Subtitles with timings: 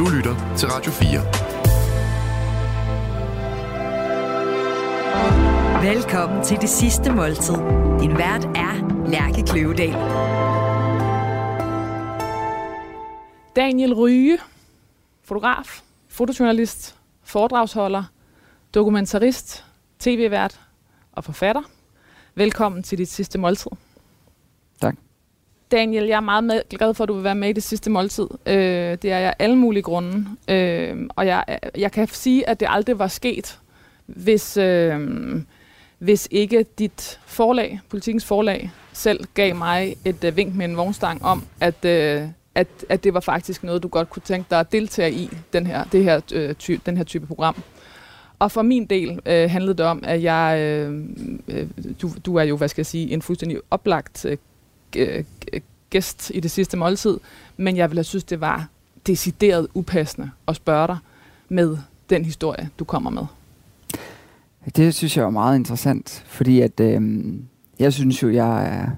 [0.00, 1.20] Du lytter til Radio 4.
[5.94, 7.54] Velkommen til det sidste måltid.
[8.00, 9.92] Din vært er Lærke Kløvedal.
[13.56, 14.38] Daniel Ryge,
[15.24, 18.04] fotograf, fotojournalist, foredragsholder,
[18.74, 19.64] dokumentarist,
[19.98, 20.60] tv-vært
[21.12, 21.62] og forfatter.
[22.34, 23.89] Velkommen til dit sidste måltid.
[25.70, 27.90] Daniel, jeg er meget med, glad for, at du vil være med i det sidste
[27.90, 28.26] måltid.
[28.46, 28.54] Øh,
[29.02, 30.26] det er jeg alle mulige grunde.
[30.48, 31.44] Øh, og jeg,
[31.78, 33.58] jeg kan sige, at det aldrig var sket,
[34.06, 35.00] hvis, øh,
[35.98, 41.24] hvis ikke dit forlag, politikens forlag, selv gav mig et øh, vink med en vognstang
[41.24, 42.22] om, at, øh,
[42.54, 45.66] at, at det var faktisk noget, du godt kunne tænke dig at deltage i, den
[45.66, 47.62] her, det her, øh, ty, den her type program.
[48.38, 51.04] Og for min del øh, handlede det om, at jeg, øh,
[51.48, 51.68] øh
[52.02, 54.36] du, du er jo, hvad skal jeg sige, en fuldstændig oplagt øh,
[54.96, 55.24] øh
[55.90, 57.18] gæst i det sidste måltid,
[57.56, 58.68] men jeg ville have synes, det var
[59.06, 60.98] decideret upassende at spørge dig
[61.48, 61.78] med
[62.10, 63.22] den historie, du kommer med.
[64.76, 67.24] Det synes jeg er meget interessant, fordi at øh,
[67.78, 68.90] jeg synes jo, jeg er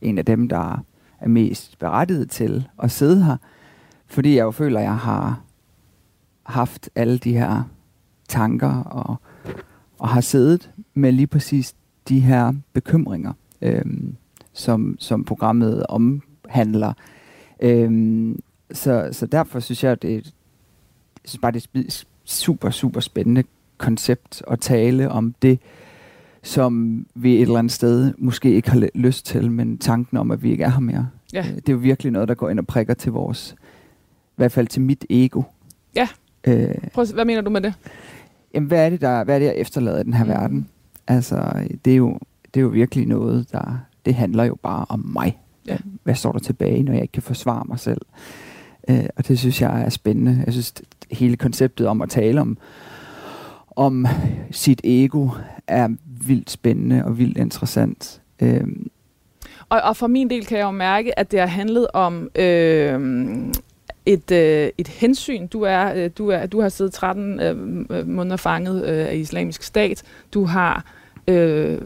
[0.00, 0.82] en af dem, der
[1.20, 3.36] er mest berettiget til at sidde her,
[4.06, 5.40] fordi jeg jo føler, at jeg har
[6.42, 7.62] haft alle de her
[8.28, 9.16] tanker og,
[9.98, 11.74] og har siddet med lige præcis
[12.08, 13.84] de her bekymringer, øh,
[14.52, 16.92] som, som programmet om omhandler.
[17.60, 18.40] Øhm,
[18.72, 20.22] så, så derfor synes jeg, det, jeg
[21.24, 23.44] synes bare, det er et super, super spændende
[23.78, 25.58] koncept at tale om det,
[26.42, 30.42] som vi et eller andet sted måske ikke har lyst til, men tanken om, at
[30.42, 31.08] vi ikke er her mere.
[31.32, 31.40] Ja.
[31.40, 33.56] Øh, det er jo virkelig noget, der går ind og prikker til vores,
[34.28, 35.42] i hvert fald til mit ego.
[35.94, 36.08] Ja.
[36.46, 37.74] Øh, Prøv, hvad mener du med det?
[38.54, 40.30] jamen, hvad er det, der, hvad er det, jeg efterlader i den her mm.
[40.30, 40.68] verden?
[41.06, 42.18] Altså, det er, jo,
[42.54, 45.38] det er jo virkelig noget, der, det handler jo bare om mig.
[45.68, 45.76] Ja.
[46.02, 48.00] Hvad står der tilbage, når jeg ikke kan forsvare mig selv?
[48.90, 50.42] Øh, og det synes jeg er spændende.
[50.44, 50.74] Jeg synes,
[51.10, 52.58] hele konceptet om at tale om,
[53.76, 54.06] om
[54.50, 55.28] sit ego
[55.66, 55.88] er
[56.26, 58.20] vildt spændende og vildt interessant.
[58.40, 58.66] Øh,
[59.68, 63.00] og, og for min del kan jeg jo mærke, at det har handlet om øh,
[64.06, 65.46] et, øh, et hensyn.
[65.46, 69.62] Du, er, øh, du, er, du har siddet 13 øh, måneder fanget øh, af islamisk
[69.62, 70.02] stat.
[70.34, 70.84] Du har,
[71.28, 71.78] øh,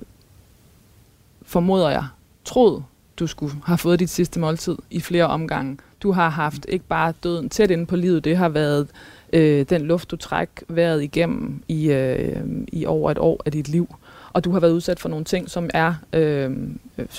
[1.43, 2.05] formoder jeg,
[2.45, 2.85] troet,
[3.21, 5.79] du skulle have fået dit sidste måltid i flere omgange.
[6.03, 8.89] Du har haft ikke bare døden tæt inde på livet, det har været
[9.33, 12.43] øh, den luft, du træk været igennem i, øh,
[12.73, 13.95] i over et år af dit liv.
[14.33, 16.51] Og du har været udsat for nogle ting, som er øh,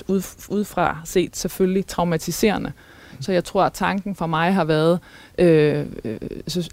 [0.07, 2.72] ud, udefra set selvfølgelig traumatiserende.
[3.19, 5.00] Så jeg tror, at tanken for mig har været,
[5.38, 6.17] øh, øh,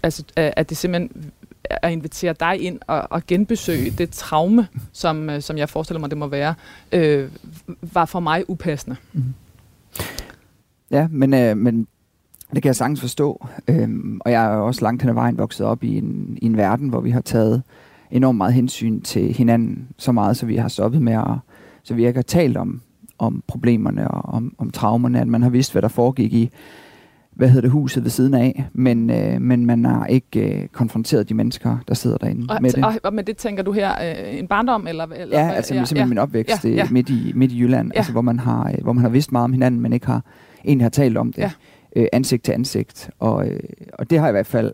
[0.03, 1.31] altså, at det simpelthen
[1.69, 6.09] at invitere dig ind og, og genbesøge det traume, som, øh, som jeg forestiller mig,
[6.09, 6.53] det må være,
[6.91, 7.29] øh,
[7.93, 8.95] var for mig upassende.
[9.13, 9.23] Mm.
[10.91, 11.87] Ja, men, øh, men
[12.53, 13.47] det kan jeg sagtens forstå.
[13.67, 16.57] Øhm, og jeg er også langt hen ad vejen vokset op i en, i en
[16.57, 17.63] verden, hvor vi har taget
[18.11, 21.37] enormt meget hensyn til hinanden, så meget, så vi har stoppet med at,
[21.83, 22.81] så vi ikke har talt om
[23.19, 26.49] om problemerne og om, om traumerne, at man har vidst, hvad der foregik i
[27.39, 31.29] hvad hedder det, huset ved siden af, men, øh, men man har ikke øh, konfronteret
[31.29, 32.85] de mennesker, der sidder derinde og, med det.
[32.85, 34.87] Og, og med det tænker du her øh, en barndom?
[34.87, 36.87] Eller, eller, ja, altså ja, simpelthen ja, min opvækst ja, ja.
[36.91, 37.97] midt, i, midt i Jylland, ja.
[37.97, 40.21] altså, hvor, man har, øh, hvor man har vidst meget om hinanden, men ikke har
[40.65, 41.51] egentlig har talt om det ja.
[41.95, 43.09] øh, ansigt til ansigt.
[43.19, 43.59] Og, øh,
[43.93, 44.71] og det har i hvert fald,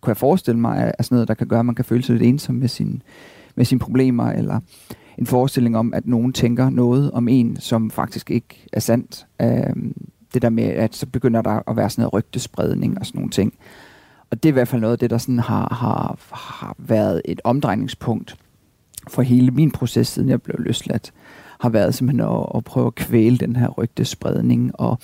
[0.00, 2.12] kunne jeg forestille mig, er sådan noget, der kan gøre, at man kan føle sig
[2.12, 3.02] lidt ensom med, sin,
[3.54, 4.60] med sine problemer, eller
[5.18, 9.26] en forestilling om, at nogen tænker noget om en, som faktisk ikke er sandt.
[9.42, 9.94] Øhm,
[10.34, 13.30] det der med, at så begynder der at være sådan noget rygtespredning og sådan nogle
[13.30, 13.54] ting.
[14.30, 17.22] Og det er i hvert fald noget af det, der sådan har, har, har været
[17.24, 18.36] et omdrejningspunkt
[19.08, 21.12] for hele min proces, siden jeg blev løsladt,
[21.60, 24.80] har været simpelthen at, at prøve at kvæle den her rygtespredning.
[24.80, 24.98] Og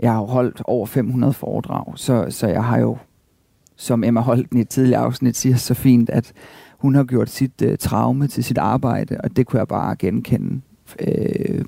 [0.00, 2.98] jeg har jo holdt over 500 foredrag, så, så jeg har jo,
[3.76, 6.32] som Emma Holten i et tidligere afsnit siger så fint, at
[6.78, 10.60] hun har gjort sit øh, traume til sit arbejde, og det kunne jeg bare genkende
[11.00, 11.64] øh,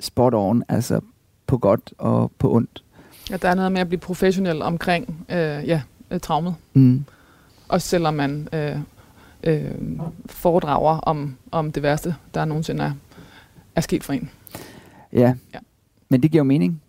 [0.00, 1.00] spot on, altså
[1.48, 2.82] på godt og på ondt.
[3.30, 5.36] Ja, der er noget med at blive professionel omkring øh,
[5.68, 6.54] ja, øh, traumet.
[6.74, 7.04] Mm.
[7.68, 8.76] Også selvom man øh,
[9.42, 9.70] øh,
[10.26, 12.92] foredrager om, om det værste, der nogensinde er,
[13.74, 14.30] er sket for en.
[15.12, 15.34] Ja.
[15.54, 15.58] ja,
[16.08, 16.82] men det giver jo mening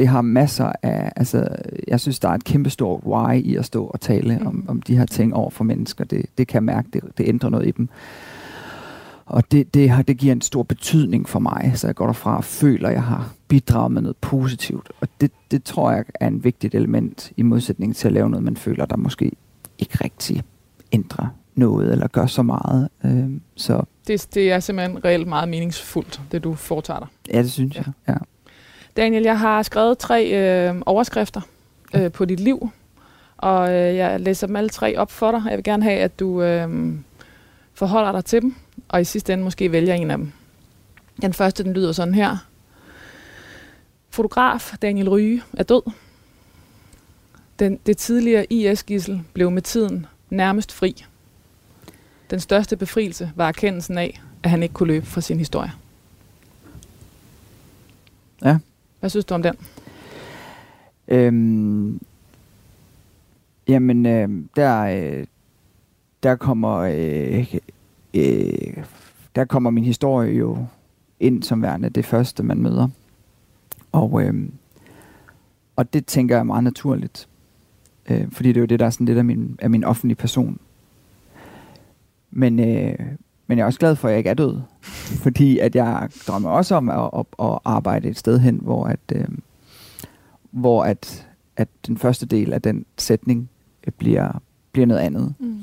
[0.00, 1.48] det har masser af, altså
[1.88, 4.46] jeg synes, der er et kæmpe stort why i at stå og tale mm.
[4.46, 6.04] om, om de her ting over for mennesker.
[6.04, 7.88] Det, det kan jeg mærke, det, det ændrer noget i dem.
[9.30, 12.36] Og det, det, har, det giver en stor betydning for mig, så jeg går derfra
[12.36, 14.92] og føler, at jeg har bidraget med noget positivt.
[15.00, 18.44] Og det, det tror jeg er en vigtigt element i modsætning til at lave noget,
[18.44, 19.32] man føler, der måske
[19.78, 20.42] ikke rigtig
[20.92, 22.88] ændrer noget eller gør så meget.
[23.04, 23.82] Øh, så.
[24.06, 27.08] Det, det er simpelthen reelt meget meningsfuldt, det du foretager dig.
[27.34, 27.84] Ja, det synes jeg.
[28.08, 28.14] Ja.
[28.96, 31.40] Daniel, jeg har skrevet tre øh, overskrifter
[31.94, 32.70] øh, på dit liv,
[33.36, 35.42] og øh, jeg læser dem alle tre op for dig.
[35.48, 36.94] Jeg vil gerne have, at du øh,
[37.74, 38.54] forholder dig til dem,
[38.90, 40.32] og i sidste ende måske vælger en af dem.
[41.22, 42.36] Den første, den lyder sådan her.
[44.10, 45.82] Fotograf Daniel Ryge er død.
[47.58, 51.04] Den, det tidligere IS-gissel blev med tiden nærmest fri.
[52.30, 55.72] Den største befrielse var erkendelsen af, at han ikke kunne løbe fra sin historie.
[58.44, 58.58] Ja.
[59.00, 59.54] Hvad synes du om den?
[61.08, 62.00] Øhm,
[63.68, 65.26] jamen, øh, der, øh,
[66.22, 67.54] der kommer øh,
[68.14, 68.84] øh,
[69.34, 70.66] der kommer min historie jo
[71.20, 72.88] ind som værende det første, man møder.
[73.92, 74.48] Og, øh,
[75.76, 77.28] og det tænker jeg er meget naturligt.
[78.10, 80.16] Øh, fordi det er jo det, der er sådan lidt af min, af min offentlige
[80.16, 80.58] person.
[82.30, 82.98] Men, øh,
[83.46, 84.60] men jeg er også glad for, at jeg ikke er død.
[85.24, 89.00] fordi at jeg drømmer også om at, at, at arbejde et sted hen, hvor at,
[89.12, 89.28] øh,
[90.50, 93.50] hvor at, at den første del af den sætning
[93.86, 94.42] øh, bliver,
[94.72, 95.34] bliver noget andet.
[95.38, 95.60] Mm.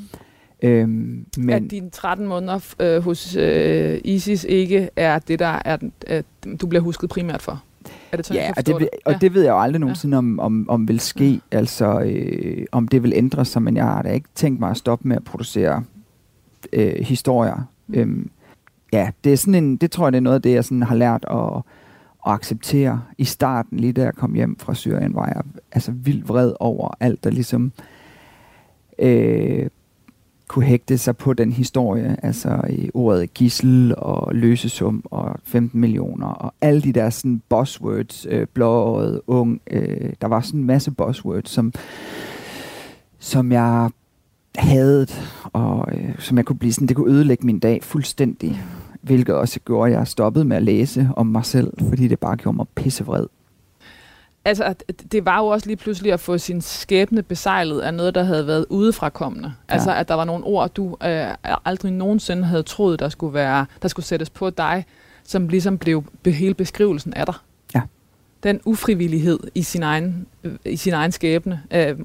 [0.62, 5.78] Øhm, men at dine 13 måneder øh, hos øh, ISIS ikke er det, der er,
[6.08, 6.26] at
[6.62, 7.64] du bliver husket primært for?
[8.12, 8.90] Er det sådan, ja, og det, det?
[9.06, 9.18] og ja.
[9.18, 10.20] det ved jeg jo aldrig nogensinde, ja.
[10.20, 11.58] om, om, om vil ske, ja.
[11.58, 14.78] altså øh, om det vil ændre sig, men jeg har da ikke tænkt mig at
[14.78, 15.84] stoppe med at producere
[16.74, 17.70] øh, historier.
[17.88, 18.00] Mm.
[18.00, 18.30] Øhm,
[18.94, 20.84] ja, det er sådan en, det tror jeg, det er noget af det, jeg sådan
[20.84, 21.64] har lært at,
[22.28, 26.30] at acceptere i starten, lige da jeg kom hjem fra Syrien, var jeg altså vildt
[26.30, 27.72] vred over alt, der ligesom
[29.00, 29.68] øh,
[30.48, 36.28] kunne hægte sig på den historie, altså i ordet gissel og løsesum og 15 millioner
[36.28, 40.92] og alle de der sådan buzzwords, øh, blåøjet, ung, øh, der var sådan en masse
[40.92, 41.74] buzzwords, som,
[43.20, 43.90] som jeg
[44.58, 45.08] havde,
[45.44, 48.62] og øh, som jeg kunne blive sådan, det kunne ødelægge min dag fuldstændig,
[49.02, 52.38] hvilket også gjorde, at jeg stoppede med at læse om mig selv, fordi det bare
[52.38, 53.26] gjorde mig pissevred
[54.48, 54.76] altså,
[55.12, 58.48] det var jo også lige pludselig at få sin skæbne besejlet af noget, der havde
[58.48, 59.54] været udefrakommende.
[59.70, 59.74] Ja.
[59.74, 61.28] Altså, at der var nogle ord, du øh,
[61.66, 64.86] aldrig nogensinde havde troet, der skulle, være, der skulle sættes på dig,
[65.24, 67.36] som ligesom blev hele beskrivelsen af dig.
[67.76, 67.82] Ja.
[68.44, 71.96] Den ufrivillighed i sin egen, øh, i sin egen skæbne, øh,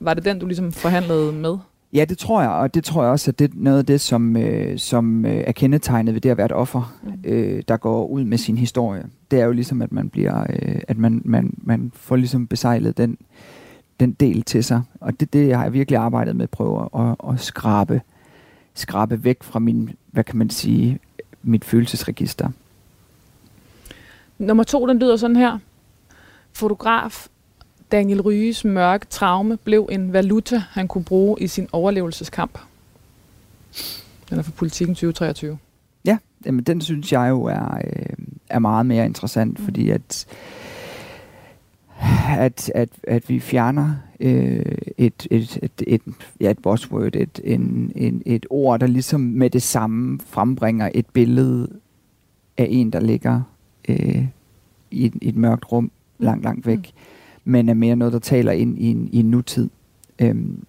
[0.00, 1.58] var det den, du ligesom forhandlede med?
[1.92, 4.00] Ja, det tror jeg, og det tror jeg også, at det er noget af det,
[4.00, 7.12] som, øh, som øh, er kendetegnet ved det at være et offer, mm.
[7.24, 9.06] øh, der går ud med sin historie.
[9.30, 12.96] Det er jo ligesom, at man bliver, øh, at man, man, man får ligesom besejlet
[12.96, 13.18] den,
[14.00, 14.82] den del til sig.
[15.00, 18.00] Og det, det har jeg virkelig arbejdet med, at prøve at, at skrabe,
[18.74, 20.98] skrabe væk fra min, hvad kan man sige,
[21.42, 22.48] mit følelsesregister.
[24.38, 25.58] Nummer to, den lyder sådan her.
[26.52, 27.28] Fotograf
[27.92, 32.58] Daniel Ryges mørke traume blev en valuta, han kunne bruge i sin overlevelseskamp.
[34.30, 35.58] Den er for politikken 2023.
[36.04, 38.16] Ja, jamen, den synes jeg jo er, øh,
[38.48, 39.64] er meget mere interessant, mm.
[39.64, 40.26] fordi at,
[42.28, 44.64] at, at, at vi fjerner øh,
[44.98, 46.02] et, et, et, et,
[46.40, 51.06] ja, et buzzword, et, en, en, et ord, der ligesom med det samme frembringer et
[51.06, 51.68] billede
[52.58, 53.40] af en, der ligger
[53.88, 54.26] øh,
[54.90, 56.92] i, et, i et mørkt rum langt, langt væk.
[57.48, 59.70] Men er mere noget, der taler ind i en, i en nutid.
[60.18, 60.64] Øhm,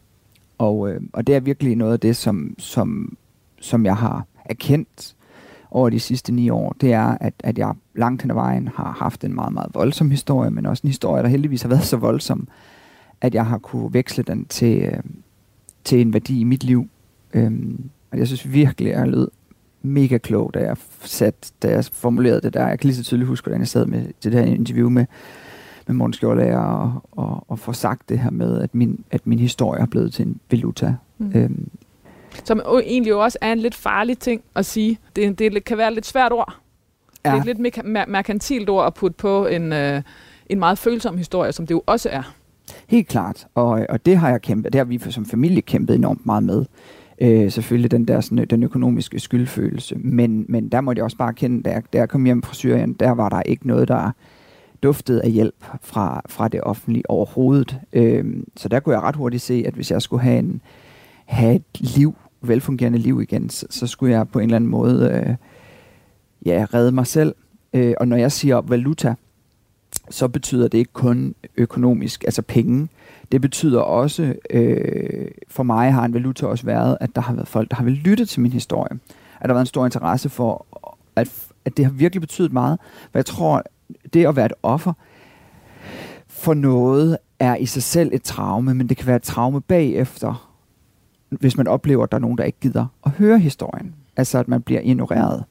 [0.57, 3.17] og, øh, og det er virkelig noget af det, som, som,
[3.61, 5.15] som jeg har erkendt
[5.71, 8.91] over de sidste ni år, det er, at, at jeg langt hen ad vejen har
[8.99, 11.97] haft en meget, meget voldsom historie, men også en historie, der heldigvis har været så
[11.97, 12.47] voldsom,
[13.21, 15.03] at jeg har kunne veksle den til, øh,
[15.83, 16.87] til en værdi i mit liv.
[17.33, 19.27] Øhm, og jeg synes virkelig, at jeg lød
[19.81, 22.67] mega klog, da jeg, sat, da jeg formulerede det der.
[22.67, 25.05] Jeg kan lige så tydeligt huske, hvordan jeg sad med det her interview med,
[25.89, 29.39] med Morten Skjold og, og, og få sagt det her med, at min, at min
[29.39, 30.95] historie er blevet til en valuta.
[31.17, 31.31] Mm.
[31.35, 31.69] Øhm.
[32.43, 34.99] Som egentlig jo også er en lidt farlig ting at sige.
[35.15, 36.55] Det, det kan være et lidt svært ord.
[37.25, 37.29] Ja.
[37.29, 40.01] Det er et lidt mer- merkantilt ord at putte på en, øh,
[40.49, 42.33] en meget følsom historie, som det jo også er.
[42.87, 46.25] Helt klart, og, og det har jeg kæmpet, det har vi som familie kæmpet enormt
[46.25, 46.65] meget med.
[47.21, 51.33] Øh, selvfølgelig den der sådan, den økonomiske skyldfølelse, men, men der må jeg også bare
[51.33, 54.11] kende, da jeg, da jeg kom hjem fra Syrien, der var der ikke noget, der
[54.83, 57.79] duftede af hjælp fra, fra det offentlige overhovedet.
[57.93, 60.61] Øhm, så der kunne jeg ret hurtigt se, at hvis jeg skulle have, en,
[61.25, 65.25] have et liv, velfungerende liv igen, så, så skulle jeg på en eller anden måde
[65.27, 65.35] øh,
[66.45, 67.35] ja, redde mig selv.
[67.73, 69.15] Øh, og når jeg siger valuta,
[70.09, 72.87] så betyder det ikke kun økonomisk, altså penge.
[73.31, 77.47] Det betyder også, øh, for mig har en valuta også været, at der har været
[77.47, 78.99] folk, der har vil lytte til min historie.
[79.39, 80.65] At der har været en stor interesse for,
[81.15, 81.31] at,
[81.65, 82.79] at det har virkelig betydet meget.
[83.11, 83.63] For jeg tror,
[84.13, 84.93] det at være et offer
[86.27, 90.49] for noget er i sig selv et traume, men det kan være et traume bagefter,
[91.29, 93.95] hvis man oplever, at der er nogen, der ikke gider at høre historien.
[94.17, 95.43] Altså, at man bliver ignoreret.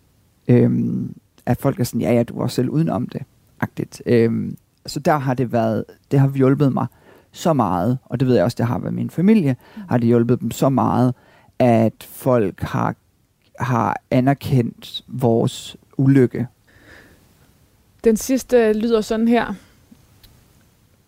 [0.48, 1.14] Øhm,
[1.46, 3.22] at folk er sådan, ja, ja, du var selv udenom det.
[3.60, 4.02] Agtigt.
[4.06, 6.86] Øhm, så der har det været, det har hjulpet mig
[7.32, 9.56] så meget, og det ved jeg også, det har været min familie,
[9.88, 11.14] har det hjulpet dem så meget,
[11.58, 12.94] at folk har,
[13.60, 16.46] har anerkendt vores ulykke.
[18.04, 19.54] Den sidste lyder sådan her.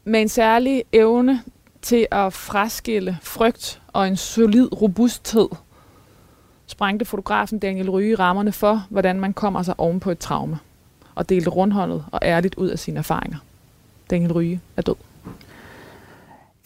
[0.05, 1.43] Med en særlig evne
[1.83, 5.49] til at fraskille frygt og en solid robusthed,
[6.67, 10.59] sprængte fotografen Daniel Ryge rammerne for, hvordan man kommer sig oven på et traume,
[11.15, 13.39] og delte rundhåndet og ærligt ud af sine erfaringer.
[14.11, 14.95] Daniel Ryge er død.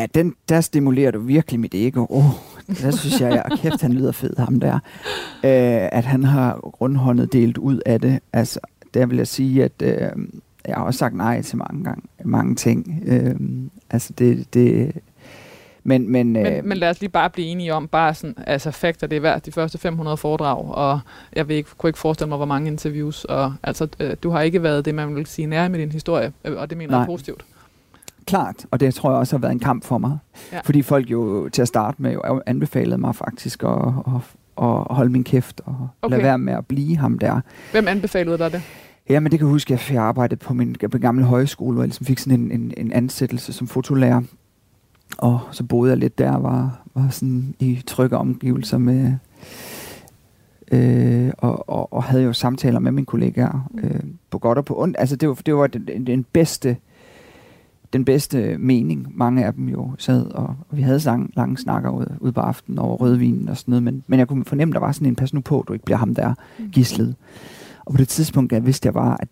[0.01, 2.07] Ja, den, der stimulerer du virkelig mit ego.
[2.09, 2.25] Oh,
[2.81, 4.75] der synes jeg, at kæft, han lyder fed, ham der.
[5.45, 8.21] Øh, at han har rundhåndet delt ud af det.
[8.33, 8.61] Altså,
[8.95, 10.11] der vil jeg sige, at øh,
[10.67, 13.03] jeg har også sagt nej til mange, gang, mange ting.
[13.07, 13.35] Øh,
[13.91, 14.93] altså, det, det,
[15.87, 18.71] men, men, men, øh, men lad os lige bare blive enige om, bare sådan, altså
[18.71, 21.01] fakta, det er værd de første 500 foredrag, og
[21.37, 24.41] jeg vil ikke, kunne ikke forestille mig, hvor mange interviews, og altså, øh, du har
[24.41, 27.01] ikke været det, man vil sige nær med din historie, øh, og det mener Nej.
[27.01, 27.45] jeg positivt.
[28.27, 30.19] Klart, og det tror jeg også har været en kamp for mig.
[30.53, 30.61] Ja.
[30.65, 33.71] Fordi folk jo til at starte med jo anbefalede mig faktisk at,
[34.07, 34.15] at,
[34.63, 36.13] at holde min kæft og okay.
[36.13, 37.41] lade være med at blive ham der.
[37.73, 38.63] Hvem anbefalede dig det?
[39.09, 41.83] Ja, men det kan jeg huske, at jeg arbejdede på min på gamle højskole, hvor
[41.83, 44.23] jeg ligesom fik sådan en, en, en ansættelse som fotolærer.
[45.19, 49.15] Og så boede jeg lidt der, var, var sådan i trygge omgivelser med,
[50.73, 54.83] øh, og, og, og havde jo samtaler med mine kollegaer, øh, på godt og på
[54.83, 54.97] ondt.
[54.99, 56.77] Altså det var, det var den, den bedste
[57.93, 59.13] den bedste mening.
[59.15, 62.41] Mange af dem jo sad, og, og vi havde sang, lange snakker ude, ude på
[62.41, 65.09] aftenen over rødvinen og sådan noget, men, men jeg kunne fornemme, at der var sådan
[65.09, 66.71] en, pas nu på, du ikke bliver ham der mm.
[67.87, 69.29] Og på det tidspunkt, jeg vidste jeg bare, at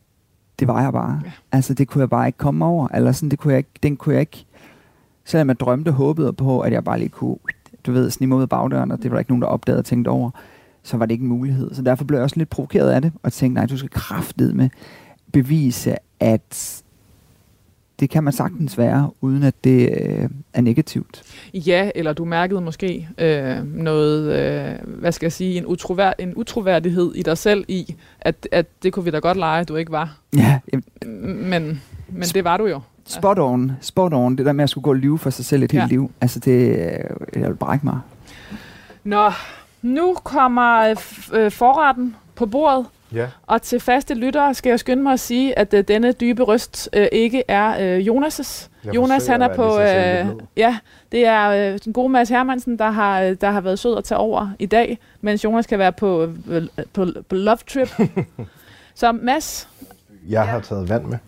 [0.58, 1.20] det var jeg bare.
[1.24, 1.30] Ja.
[1.52, 3.96] Altså, det kunne jeg bare ikke komme over, eller sådan, det kunne jeg ikke, den
[3.96, 4.46] kunne jeg ikke,
[5.24, 7.36] selvom jeg drømte og håbede på, at jeg bare lige kunne,
[7.86, 9.84] du ved, snige ud af bagdøren, og det var der ikke nogen, der opdagede og
[9.84, 10.30] tænkte over,
[10.82, 11.74] så var det ikke en mulighed.
[11.74, 14.56] Så derfor blev jeg også lidt provokeret af det, og tænkte, nej, du skal kraftet
[14.56, 14.68] med
[15.32, 16.82] bevise, at
[18.00, 21.22] det kan man sagtens være, uden at det øh, er negativt.
[21.54, 26.32] Ja, eller du mærkede måske øh, noget, øh, hvad skal jeg sige, en, utrovær- en
[26.36, 29.92] utroværdighed i dig selv i, at, at det kunne vi da godt lege, du ikke
[29.92, 30.16] var.
[30.36, 30.58] Ja.
[31.06, 32.80] Men, men det var du jo.
[33.06, 34.36] Spot on, spot on.
[34.36, 35.78] Det der med at skulle gå og lyve for sig selv et ja.
[35.78, 36.10] helt liv.
[36.20, 37.98] Altså det, øh, jeg vil brække mig.
[39.04, 39.30] Nå,
[39.82, 40.94] nu kommer
[41.32, 42.86] øh, forretten på bordet.
[43.14, 43.26] Ja.
[43.42, 46.88] Og til faste lyttere skal jeg skynde mig at sige, at uh, denne dybe røst
[46.96, 49.74] uh, ikke er uh, Jonas' Jonas, han er på...
[49.74, 50.78] Uh, ja,
[51.12, 54.18] det er uh, den gode Mads Hermansen, der har, der har været sød at tage
[54.18, 57.88] over i dag, mens Jonas kan være på, uh, på, på love trip.
[58.94, 59.68] Så Mads...
[60.28, 61.18] Jeg har taget vand med,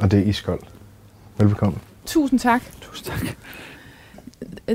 [0.00, 0.64] og det er iskoldt.
[1.38, 1.78] Velbekomme.
[2.06, 2.62] Tusind tak.
[2.80, 3.36] Tusind tak.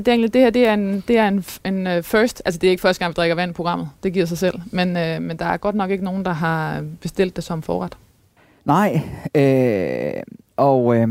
[0.06, 2.42] Daniel, det her det er en, det er en, en øh, first.
[2.44, 3.88] Altså, det er ikke første gang, vi drikker vand i programmet.
[4.02, 4.60] Det giver sig selv.
[4.70, 7.96] Men, øh, men der er godt nok ikke nogen, der har bestilt det som forret.
[8.64, 9.02] Nej.
[9.34, 10.22] Øh,
[10.56, 11.08] og øh,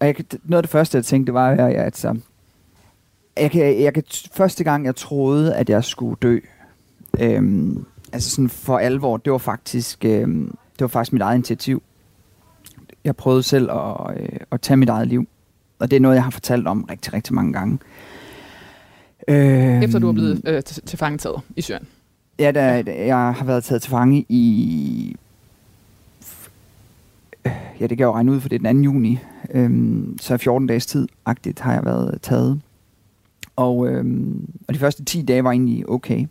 [0.00, 2.16] og jeg, noget af det første, jeg tænkte, var, at jeg, altså,
[3.36, 6.38] jeg jeg første gang, jeg troede, at jeg skulle dø,
[7.20, 7.72] øh,
[8.12, 11.82] altså sådan for alvor, det var faktisk, øh, det var faktisk mit eget initiativ.
[13.04, 15.28] Jeg prøvede selv at, øh, at tage mit eget liv.
[15.78, 17.78] Og det er noget, jeg har fortalt om rigtig, rigtig mange gange.
[19.28, 21.86] Øh, Efter du er blevet øh, til fangetaget i Syrien?
[22.38, 25.16] Ja, da, jeg har været taget til fange i...
[27.80, 28.84] Ja, det kan jeg jo regne ud, for det er den 2.
[28.84, 29.18] juni.
[29.50, 32.60] Øhm, så 14 dages tid-agtigt har jeg været taget.
[33.56, 36.26] Og, øhm, og de første 10 dage var egentlig okay.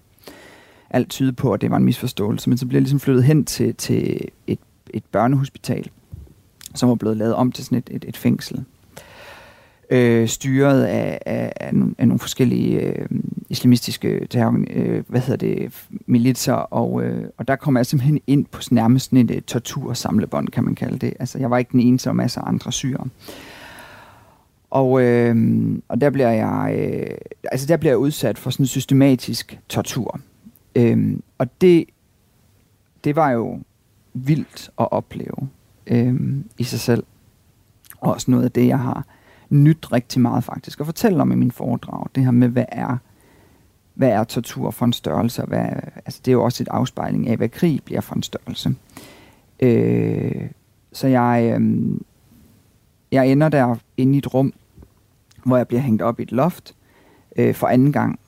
[0.90, 2.50] Alt tyder på, at det var en misforståelse.
[2.50, 5.90] Men så blev jeg ligesom flyttet hen til, til et, et børnehospital,
[6.76, 8.66] som var blevet lavet om til sådan et, et, et fængsel
[9.90, 13.10] øh, styret af, af, af, af nogle forskellige øh,
[13.50, 18.46] islamistiske terror, øh, hvad hedder det, militser, og, øh, og der kom jeg simpelthen ind
[18.46, 21.14] på nærmest sådan et, et tortursamlebånd, kan man kalde det.
[21.20, 23.08] Altså, jeg var ikke den eneste, og masser af andre syre.
[24.70, 25.36] Og, øh,
[25.88, 27.18] og der bliver jeg øh,
[27.52, 30.20] altså der bliver jeg udsat for sådan en systematisk tortur.
[30.76, 31.86] Øh, og det,
[33.04, 33.60] det var jo
[34.14, 35.50] vildt at opleve
[35.88, 36.16] øh,
[36.58, 37.04] i sig selv.
[38.02, 39.06] Og også noget af det, jeg har
[39.50, 42.08] nyt rigtig meget faktisk, at fortælle om i min foredrag.
[42.16, 42.98] Det her med, hvad er,
[43.94, 45.42] hvad er tortur for en størrelse?
[45.42, 45.66] Hvad,
[46.06, 48.76] altså det er jo også et afspejling af, hvad krig bliver for en størrelse.
[49.60, 50.50] Øh,
[50.94, 52.00] så jeg, øh,
[53.12, 54.54] jeg ender der inde i et rum,
[55.46, 56.76] hvor jeg bliver hængt op i et loft
[57.36, 58.20] øh, for anden gang,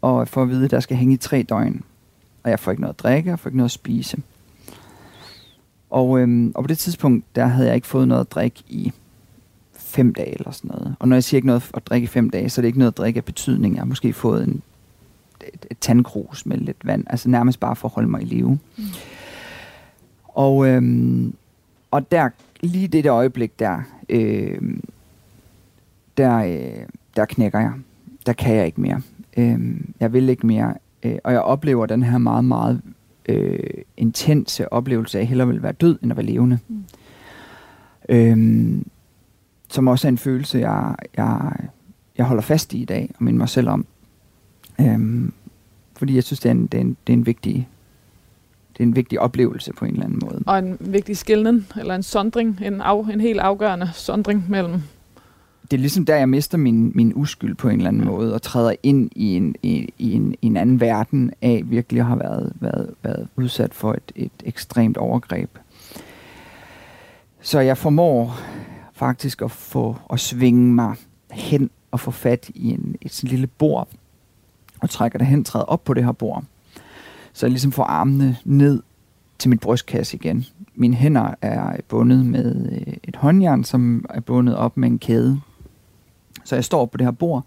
[0.00, 1.82] og for at vide, at der skal hænge i tre døgn.
[2.42, 4.22] Og jeg får ikke noget at drikke, og får ikke noget at spise.
[5.90, 8.92] Og, øhm, og på det tidspunkt, der havde jeg ikke fået noget at drikke i
[9.98, 10.96] fem dage eller sådan noget.
[10.98, 12.78] Og når jeg siger ikke noget at drikke i fem dage, så er det ikke
[12.78, 13.74] noget at drikke af betydning.
[13.74, 14.62] Jeg har måske fået en,
[15.54, 17.04] et, et tandkrus med lidt vand.
[17.06, 18.58] Altså nærmest bare for at holde mig i live.
[18.76, 18.84] Mm.
[20.28, 21.34] Og, øhm,
[21.90, 22.28] og der,
[22.60, 24.84] lige det der øjeblik der, øhm,
[26.16, 26.86] der, øh,
[27.16, 27.72] der knækker jeg.
[28.26, 29.02] Der kan jeg ikke mere.
[29.36, 29.60] Øh,
[30.00, 30.74] jeg vil ikke mere.
[31.02, 32.80] Øh, og jeg oplever den her meget, meget
[33.28, 33.58] øh,
[33.96, 36.58] intense oplevelse af, at jeg hellere vil være død, end at være levende.
[36.68, 36.84] Mm.
[38.08, 38.82] Øh,
[39.68, 41.52] som også er en følelse, jeg, jeg,
[42.18, 43.86] jeg holder fast i i dag, og minder mig selv om.
[44.80, 45.30] Øh,
[45.96, 47.68] fordi jeg synes, det er en, det er en, det er en vigtig
[48.72, 50.42] det er en vigtig oplevelse på en eller anden måde.
[50.46, 54.82] Og en vigtig skillen, eller en sondring, en, af, en helt afgørende sondring mellem
[55.70, 58.42] det er ligesom der, jeg mister min, min uskyld på en eller anden måde, og
[58.42, 62.52] træder ind i en, i, i en, i en anden verden af virkelig har været,
[62.60, 65.50] været, været udsat for et, et ekstremt overgreb.
[67.40, 68.40] Så jeg formår
[68.98, 70.94] faktisk at få at svinge mig
[71.30, 73.88] hen og få fat i en, et sådan lille bord,
[74.80, 76.44] og trækker det hen, træder op på det her bord.
[77.32, 78.82] Så jeg ligesom får armene ned
[79.38, 80.46] til mit brystkasse igen.
[80.74, 85.40] Mine hænder er bundet med øh, et håndjern, som er bundet op med en kæde.
[86.44, 87.46] Så jeg står på det her bord,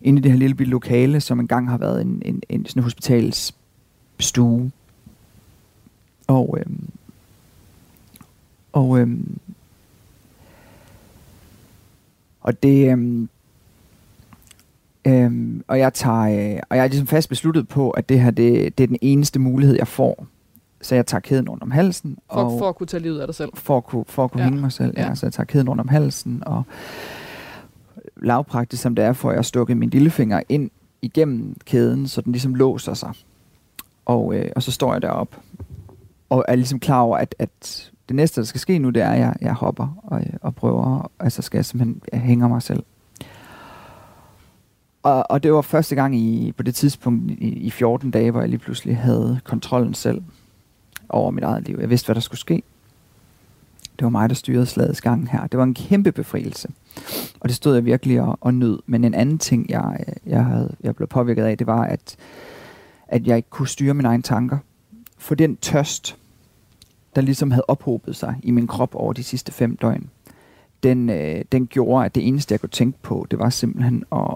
[0.00, 2.82] inde i det her lille bitte lokale, som engang har været en, en, en sådan
[2.82, 3.54] hospitals
[4.16, 4.70] hospitalsstue.
[6.26, 6.88] Og, øhm,
[8.72, 9.38] og, øhm,
[12.48, 13.28] og det, øhm,
[15.04, 18.30] øhm, og jeg tager, øh, og jeg er ligesom fast besluttet på, at det her,
[18.30, 20.26] det, det er den eneste mulighed, jeg får.
[20.80, 22.18] Så jeg tager kæden rundt om halsen.
[22.32, 23.50] For, og, for at kunne tage livet af dig selv?
[23.54, 24.48] For at kunne, for at kunne ja.
[24.48, 25.06] hænge mig selv, ja.
[25.06, 25.14] ja.
[25.14, 26.62] Så jeg tager kæden rundt om halsen, og
[28.16, 30.70] lavpraktisk som det er, får jeg stukket min lillefinger ind
[31.02, 33.12] igennem kæden, så den ligesom låser sig.
[34.06, 35.40] Og, øh, og så står jeg derop
[36.28, 39.10] og er ligesom klar over, at, at det næste, der skal ske nu, det er,
[39.10, 42.82] at jeg, jeg hopper og, og prøver, altså skal jeg simpelthen, jeg hænger mig selv.
[45.02, 48.40] Og, og det var første gang i, på det tidspunkt i, i 14 dage, hvor
[48.40, 50.22] jeg lige pludselig havde kontrollen selv
[51.08, 51.76] over mit eget liv.
[51.80, 52.62] Jeg vidste, hvad der skulle ske.
[53.98, 55.46] Det var mig, der styrede slagets gang her.
[55.46, 56.68] Det var en kæmpe befrielse.
[57.40, 58.78] Og det stod jeg virkelig og, og nød.
[58.86, 62.16] Men en anden ting, jeg, jeg, havde, jeg blev påvirket af, det var, at,
[63.08, 64.58] at jeg ikke kunne styre mine egne tanker.
[65.18, 66.16] For den tørst,
[67.16, 70.10] der ligesom havde ophobet sig i min krop over de sidste fem døgn,
[70.82, 74.34] den, øh, den gjorde, at det eneste, jeg kunne tænke på, det var simpelthen at,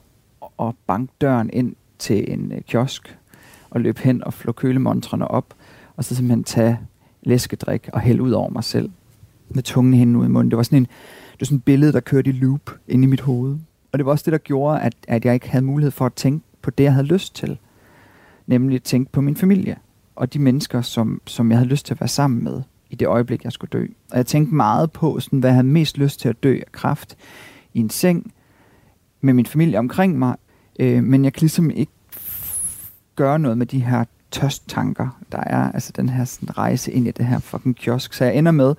[0.61, 3.19] at banke døren ind til en øh, kiosk,
[3.71, 5.55] og løbe hen og flå kølemontrene op,
[5.97, 6.79] og så simpelthen tage
[7.23, 8.91] læskedrik og hælde ud over mig selv
[9.49, 10.51] med tungen hen ud i munden.
[10.51, 10.85] Det var sådan en,
[11.33, 13.59] det var sådan et billede, der kørte i loop inde i mit hoved.
[13.93, 16.15] Og det var også det, der gjorde, at, at jeg ikke havde mulighed for at
[16.15, 17.59] tænke på det, jeg havde lyst til.
[18.47, 19.77] Nemlig at tænke på min familie
[20.17, 23.09] og de mennesker, som, som jeg havde lyst til at være sammen med i det
[23.09, 23.87] øjeblik, jeg skulle dø.
[24.11, 26.73] Og jeg tænkte meget på, sådan, hvad jeg havde mest lyst til at dø af
[26.73, 27.17] kraft
[27.75, 28.33] i en seng
[29.21, 30.37] med min familie omkring mig.
[30.81, 31.93] Øh, men jeg kan ligesom ikke
[33.17, 35.73] gøre noget med de her tørsttanker, der er.
[35.73, 38.13] Altså den her sådan, rejse ind i det her fucking kiosk.
[38.13, 38.75] Så jeg ender med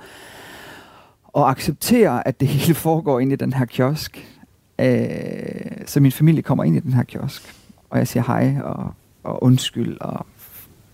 [1.37, 4.39] at acceptere, at det hele foregår ind i den her kiosk.
[4.79, 7.55] Øh, så min familie kommer ind i den her kiosk,
[7.89, 8.93] og jeg siger hej og,
[9.23, 9.97] og undskyld.
[10.01, 10.25] Og,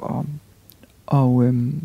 [0.01, 0.25] og,
[1.07, 1.81] og, øhm,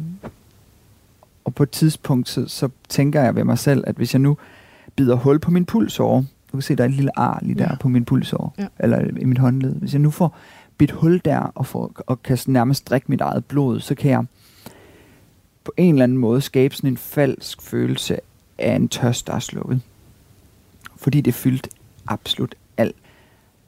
[1.44, 4.36] og på et tidspunkt, så, så tænker jeg ved mig selv, at hvis jeg nu
[4.96, 7.68] bider hul på min pulsår, du kan se, der er et lille ar lige der
[7.70, 7.76] ja.
[7.80, 8.66] på min pulsår, ja.
[8.78, 9.74] eller i mit håndled.
[9.74, 10.36] Hvis jeg nu får
[10.78, 14.24] bidt hul der, og, får, og kan nærmest drikke mit eget blod, så kan jeg
[15.64, 18.18] på en eller anden måde skabe sådan en falsk følelse
[18.58, 19.80] af en tørst, der er slukket.
[20.96, 21.70] Fordi det fyldte
[22.06, 22.96] absolut alt.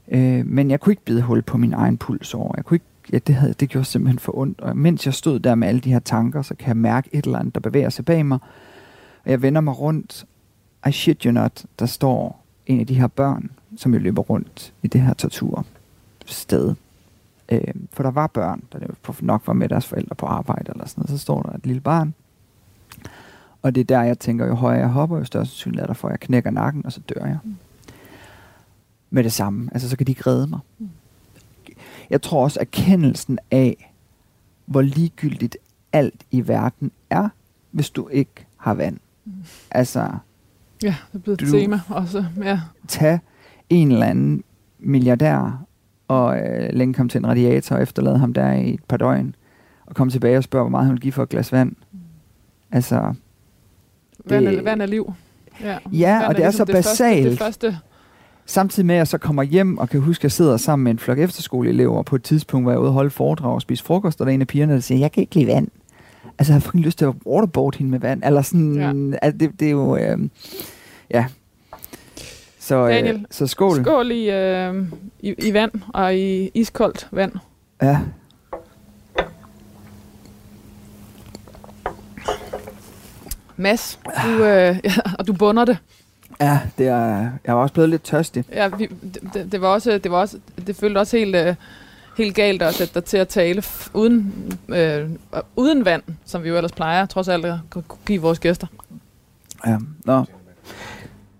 [0.09, 2.52] Øh, men jeg kunne ikke bide hul på min egen puls over.
[2.56, 4.60] Jeg kunne ikke, ja, det, havde, det gjorde simpelthen for ondt.
[4.60, 7.24] Og mens jeg stod der med alle de her tanker, så kan jeg mærke et
[7.24, 8.38] eller andet, der bevæger sig bag mig.
[9.24, 10.26] Og jeg vender mig rundt.
[10.88, 14.72] I shit you not, der står en af de her børn, som jo løber rundt
[14.82, 16.74] i det her tortursted.
[17.48, 18.78] Øh, for der var børn, der
[19.20, 21.10] nok var med deres forældre på arbejde eller sådan noget.
[21.10, 22.14] Så står der et lille barn,
[23.66, 25.94] og det er der, jeg tænker, jo højere jeg hopper, jo større sandsynlighed er der
[25.94, 27.38] for, at jeg knækker nakken, og så dør jeg.
[27.44, 27.56] Mm.
[29.10, 29.70] Med det samme.
[29.72, 30.58] Altså, så kan de ikke redde mig.
[30.78, 30.88] Mm.
[32.10, 33.92] Jeg tror også, erkendelsen af,
[34.66, 35.56] hvor ligegyldigt
[35.92, 37.28] alt i verden er,
[37.70, 38.98] hvis du ikke har vand.
[39.24, 39.32] Mm.
[39.70, 40.08] Altså...
[40.82, 42.24] Ja, det er blevet et tema også.
[42.44, 42.60] Ja.
[42.88, 43.18] Tag
[43.70, 44.44] en eller anden
[44.78, 45.66] milliardær
[46.08, 49.34] og øh, længe kom til en radiator og efterlade ham der i et par døgn,
[49.86, 51.72] og komme tilbage og spørge, hvor meget han vil give for et glas vand.
[51.92, 51.98] Mm.
[52.72, 53.14] Altså,
[54.24, 55.12] Vand er, vand er liv.
[55.60, 57.30] Ja, ja og det er, er ligesom så basalt.
[57.30, 57.95] Det første, det første.
[58.46, 60.92] Samtidig med, at jeg så kommer hjem og kan huske, at jeg sidder sammen med
[60.92, 63.85] en flok efterskoleelever på et tidspunkt, hvor jeg er ude og holde foredrag og spise
[63.85, 65.68] frokost, og der er en af pigerne, der siger, jeg kan ikke lide vand.
[66.38, 68.22] Altså, jeg har faktisk lyst til at waterboard hende med vand.
[68.24, 68.74] Eller sådan,
[69.11, 69.16] ja.
[69.22, 70.18] altså, det, det er jo, øh,
[71.11, 71.26] ja.
[72.59, 73.82] Så, øh, Daniel, øh, så skål.
[73.82, 74.74] Skål i, øh,
[75.20, 77.32] i, i vand og i iskoldt vand.
[77.82, 77.98] Ja.
[83.56, 85.78] Mads, du, øh, ja, og du bunder det.
[86.40, 88.44] Ja, det er, jeg var også blevet lidt tørstig.
[88.53, 88.87] Ja, vi,
[89.35, 91.55] det, det, var også, det var også, det følte også helt, uh,
[92.16, 93.62] helt galt at sætte dig til at tale
[93.94, 95.11] uden, øh,
[95.57, 97.55] uden vand, som vi jo ellers plejer, trods alt at
[98.07, 98.66] give vores gæster.
[99.66, 100.25] Ja, nå.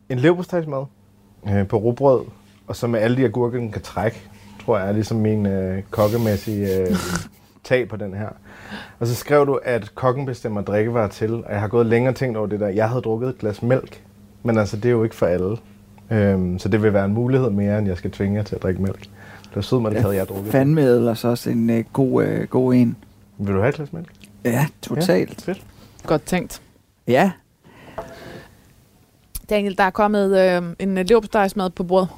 [0.09, 0.85] En leverpostejsmad
[1.49, 2.25] øh, på råbrød,
[2.67, 4.23] og så med alle de agurker, den kan trække,
[4.65, 6.97] tror jeg er ligesom min øh, kokkemæssige øh,
[7.65, 8.29] tag på den her.
[8.99, 12.37] Og så skrev du, at kokken bestemmer drikkevarer til, og jeg har gået længere tænkt
[12.37, 12.69] over det der.
[12.69, 14.03] Jeg havde drukket et glas mælk,
[14.47, 15.57] men altså det er jo ikke for alle.
[16.11, 18.63] Øhm, så det vil være en mulighed mere, end jeg skal tvinge jer til at
[18.63, 19.01] drikke mælk.
[19.43, 20.53] Det var sød, man havde jeg drukket.
[20.53, 22.97] Fandme ellers også en uh, god, uh, god en.
[23.39, 24.13] Vil du have et glas mælk?
[24.45, 25.47] Ja, totalt.
[25.47, 25.67] Ja, fedt.
[26.07, 26.63] Godt tænkt.
[27.07, 27.33] Ja.
[29.51, 32.09] Daniel, der er kommet øh, en leverpostejsmad på bordet.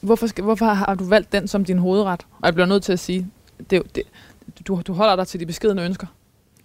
[0.00, 2.26] Hvorfor, skal, hvorfor har du valgt den som din hovedret?
[2.40, 3.26] Og jeg bliver nødt til at sige,
[3.70, 4.02] det, det,
[4.68, 6.06] du, du holder dig til de beskedende ønsker.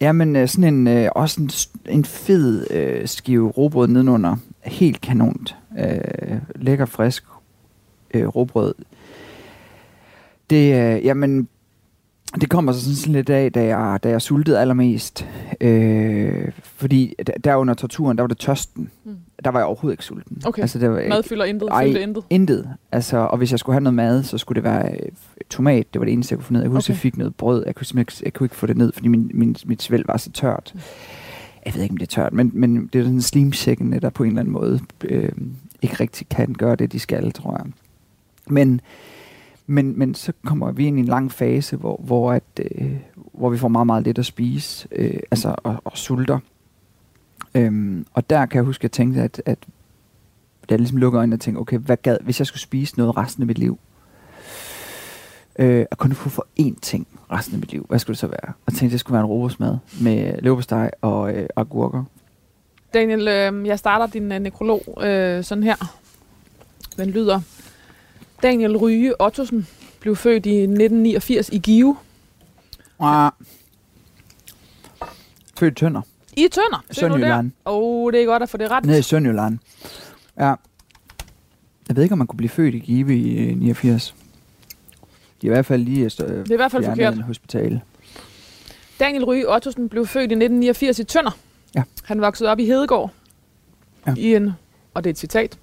[0.01, 1.49] Jamen, øh, sådan en, øh, også en,
[1.89, 4.35] en fed øh, skive robrød nedenunder.
[4.63, 5.55] Helt kanont.
[5.79, 7.23] Øh, lækker, frisk
[8.13, 8.73] øh, robrød.
[10.49, 11.47] Det, øh, jamen,
[12.41, 15.27] det kommer så sådan lidt af, da jeg, da jeg sultede allermest.
[15.61, 18.91] Øh, fordi der under torturen, der var det tørsten.
[19.03, 19.15] Mm.
[19.43, 20.41] Der var jeg overhovedet ikke sulten.
[20.45, 20.61] Okay.
[20.61, 21.69] Altså, det var, mad fylder intet?
[21.69, 22.23] Ej, intet?
[22.29, 22.69] intet.
[22.91, 25.09] Altså, og hvis jeg skulle have noget mad, så skulle det være øh,
[25.49, 25.93] tomat.
[25.93, 26.61] Det var det eneste, jeg kunne få ned.
[26.61, 26.89] Jeg kunne okay.
[26.89, 27.63] jeg fik noget brød.
[27.65, 30.17] Jeg kunne simpelthen jeg kunne ikke få det ned, fordi min, min, mit svælg var
[30.17, 30.71] så tørt.
[30.73, 30.79] Mm.
[31.65, 34.23] Jeg ved ikke, om det er tørt, men, men det er sådan slimsækken, der på
[34.23, 35.31] en eller anden måde øh,
[35.81, 37.65] ikke rigtig kan gøre det, de skal, tror jeg.
[38.47, 38.81] Men
[39.69, 42.91] men, men så kommer vi ind i en lang fase, hvor, hvor, at, øh,
[43.33, 46.39] hvor vi får meget, meget lidt at spise, øh, altså og, og sulter.
[47.55, 49.57] Øhm, og der kan jeg huske, at jeg tænkte, at, at
[50.69, 53.17] da jeg ligesom lukker øjnene og tænkte, okay, hvad gad, hvis jeg skulle spise noget
[53.17, 53.79] resten af mit liv,
[55.59, 58.27] øh, og kunne få for én ting resten af mit liv, hvad skulle det så
[58.27, 58.47] være?
[58.47, 62.03] Og jeg tænkte, at det skulle være en robotsmad med leverpostej og øh, agurker.
[62.93, 65.75] Daniel, øh, jeg starter din øh, nekrolog øh, sådan her.
[66.97, 67.41] Den lyder,
[68.43, 69.67] Daniel Ryge Ottosen
[69.99, 71.97] blev født i 1989 i Give.
[72.99, 73.31] Ah.
[75.59, 76.01] Født Tønder.
[76.45, 76.83] I Tønder?
[76.91, 77.51] Sønderjylland.
[77.65, 78.85] Åh, oh, det er godt at få det ret.
[78.85, 79.59] Nede i Sønderjylland.
[80.39, 80.53] Ja.
[81.87, 84.15] Jeg ved ikke, om man kunne blive født i Give i 89.
[85.41, 87.21] De er i hvert fald lige øh, det er i hvert fald forkert.
[87.21, 87.81] hospital.
[88.99, 91.37] Daniel Ryge Ottosen blev født i 1989 i Tønder.
[91.75, 91.83] Ja.
[92.03, 93.11] Han voksede op i Hedegaard.
[94.07, 94.13] Ja.
[94.17, 94.51] I en,
[94.93, 95.57] og det er et citat,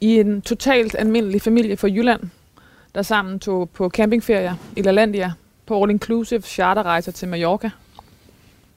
[0.00, 2.20] i en totalt almindelig familie fra Jylland,
[2.94, 5.32] der sammen tog på campingferier i LaLandia
[5.66, 7.70] på all inclusive charterrejser til Mallorca.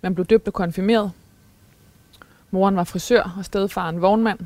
[0.01, 1.11] Man blev døbt og konfirmeret.
[2.51, 4.39] Moren var frisør og stedfaren vognmand.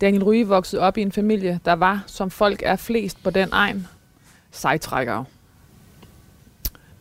[0.00, 3.48] Daniel Ryge voksede op i en familie, der var, som folk er flest på den
[3.52, 3.86] egen,
[4.50, 5.24] sejtrækkere.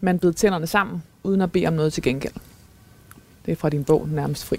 [0.01, 2.33] Man bed tænderne sammen, uden at bede om noget til gengæld.
[3.45, 4.57] Det er fra din bog, Nærmest Fri.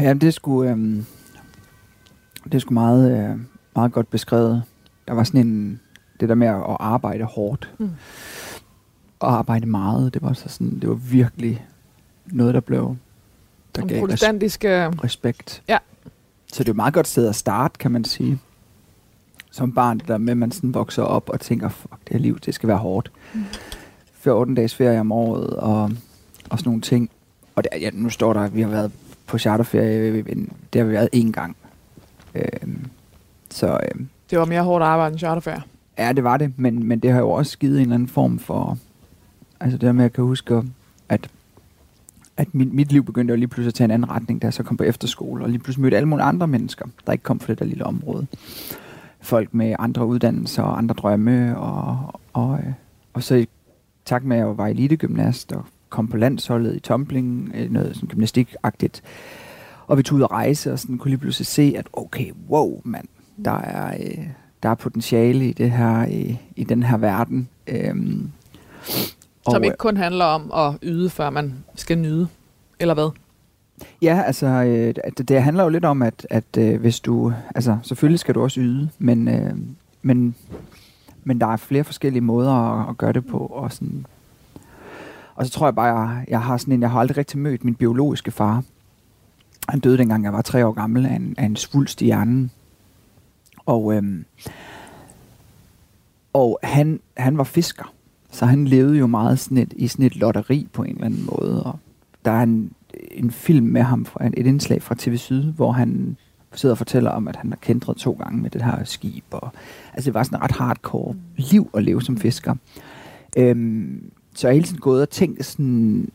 [0.00, 1.06] Ja, det skulle, øhm,
[2.52, 3.40] det sgu meget, øh,
[3.76, 4.62] meget godt beskrevet.
[5.08, 5.80] Der var sådan en,
[6.20, 7.70] det der med at arbejde hårdt.
[7.78, 7.90] Mm.
[9.20, 11.66] Og arbejde meget, det var så sådan, det var virkelig
[12.26, 12.96] noget, der blev,
[13.76, 14.20] der gav res-
[15.04, 15.62] respekt.
[15.68, 15.78] Ja.
[16.52, 18.38] Så det er et meget godt sted at starte, kan man sige.
[19.50, 22.18] Som barn, det der med, at man sådan vokser op og tænker, fuck, det her
[22.18, 23.10] liv, det skal være hårdt.
[23.34, 23.44] Mm.
[24.12, 25.82] 14 dages ferie om året, og,
[26.50, 27.10] og sådan nogle ting.
[27.54, 28.92] Og der, ja, nu står der, at vi har været
[29.26, 30.22] på charterferie,
[30.72, 31.56] det har vi været én gang.
[32.34, 32.42] Øh,
[33.50, 35.62] så, øh, det var mere hårdt arbejde end charterferie.
[35.98, 38.38] Ja, det var det, men, men det har jo også givet en eller anden form
[38.38, 38.78] for...
[39.60, 40.62] Altså det der med, at jeg kan huske,
[41.08, 41.28] at,
[42.40, 44.54] at mit, mit liv begyndte jo lige pludselig at tage en anden retning, da jeg
[44.54, 47.40] så kom på efterskole, og lige pludselig mødte alle mulige andre mennesker, der ikke kom
[47.40, 48.26] fra det der lille område.
[49.20, 52.72] Folk med andre uddannelser og andre drømme, og, og, øh,
[53.12, 53.48] og så i
[54.04, 58.08] takt med, at jeg var elitegymnast og kom på landsholdet i tumbling, øh, noget sådan
[58.08, 59.02] gymnastikagtigt,
[59.86, 62.80] og vi tog ud og rejse, og sådan kunne lige pludselig se, at okay, wow,
[62.84, 63.08] mand,
[63.44, 64.26] der er, øh,
[64.62, 67.48] der er potentiale i det her, i, i den her verden.
[67.66, 68.30] Øhm,
[69.44, 72.28] som og, ikke kun handler om at yde, før man skal nyde,
[72.80, 73.10] eller hvad?
[74.02, 77.78] Ja, altså, øh, det, det handler jo lidt om, at, at øh, hvis du, altså
[77.82, 79.52] selvfølgelig skal du også yde, men, øh,
[80.02, 80.34] men,
[81.24, 84.06] men der er flere forskellige måder at, at gøre det på, og sådan,
[85.34, 87.64] og så tror jeg bare, jeg, jeg har sådan en, jeg har aldrig rigtig mødt
[87.64, 88.62] min biologiske far,
[89.68, 92.50] han døde dengang jeg var tre år gammel af en, af en svulst i hjernen.
[93.66, 94.24] Og, øhm,
[96.32, 97.92] og han, han var fisker,
[98.30, 101.26] så han levede jo meget sådan et, i sådan et lotteri på en eller anden
[101.26, 101.62] måde.
[101.62, 101.78] Og
[102.24, 102.72] der er en,
[103.10, 106.16] en film med ham, fra, et indslag fra TV Syd, hvor han
[106.54, 109.24] sidder og fortæller om, at han har kæntret to gange med det her skib.
[109.30, 109.52] Og,
[109.94, 112.54] altså det var sådan et ret hardcore liv at leve som fisker.
[113.36, 116.10] Øhm, så jeg har hele tiden gået og tænkt sådan,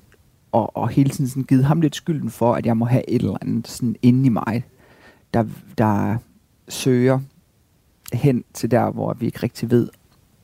[0.52, 3.22] og, og hele tiden sådan givet ham lidt skylden for, at jeg må have et
[3.22, 4.64] eller andet sådan inde i mig,
[5.34, 5.46] der,
[5.78, 6.18] der
[6.70, 7.20] søger
[8.14, 9.90] hen til der, hvor vi ikke rigtig ved,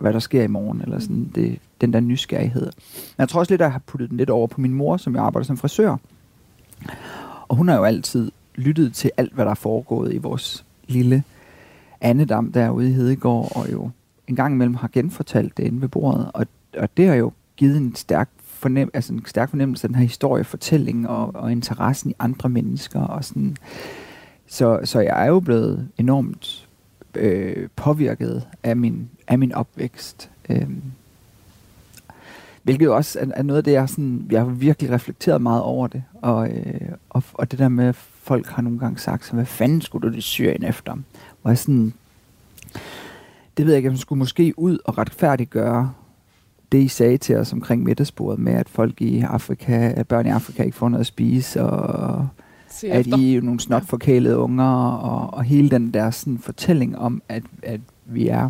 [0.02, 1.30] hvad der sker i morgen, eller sådan mm.
[1.30, 2.66] det, den der nysgerrighed.
[2.66, 4.98] Men jeg tror også lidt, at jeg har puttet den lidt over på min mor,
[4.98, 5.98] som jeg arbejder som frisør.
[7.48, 11.24] Og hun har jo altid lyttet til alt, hvad der er foregået i vores lille
[12.02, 13.90] andedam derude i Hedegaard, og jo
[14.28, 16.32] en gang imellem har genfortalt det inde ved bordet.
[16.34, 16.46] Og,
[16.78, 20.04] og det har jo givet en stærk, fornem, altså en stærk fornemmelse af den her
[20.04, 23.02] historiefortælling og, og interessen i andre mennesker.
[23.02, 23.58] Og sådan.
[24.48, 26.68] Så, så jeg er jo blevet enormt
[27.18, 30.32] øh, påvirket af min, af min opvækst.
[30.50, 30.68] Øh,
[32.64, 35.62] hvilket jo også er, er noget af det, jeg, sådan, jeg har virkelig reflekteret meget
[35.62, 36.04] over det.
[36.22, 39.46] Og, øh, og, og det der med, at folk har nogle gange sagt, så, hvad
[39.46, 40.98] fanden skulle du det Syrien efter?
[41.42, 41.94] Hvor jeg sådan,
[43.58, 45.94] det ved jeg ikke, om skulle måske ud og retfærdiggøre
[46.72, 50.30] det, I sagde til os omkring middagsbordet med, at folk i Afrika, at børn i
[50.30, 52.28] Afrika ikke får noget at spise, og
[52.84, 57.22] at I er nogle snot forkælede unger, og, og hele den der sådan, fortælling om,
[57.30, 58.50] at, at vi er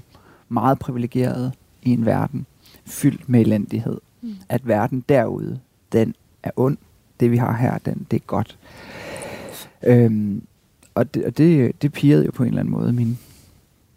[0.50, 2.46] meget privilegerede i en verden
[2.86, 3.98] fyldt med elendighed.
[4.22, 4.36] Mm.
[4.50, 5.60] At verden derude,
[5.92, 6.78] den er ond.
[7.20, 8.58] Det vi har her, den, det er godt.
[9.84, 10.42] Øhm,
[10.96, 13.18] og det, og det, det pirrede jo på en eller anden måde min,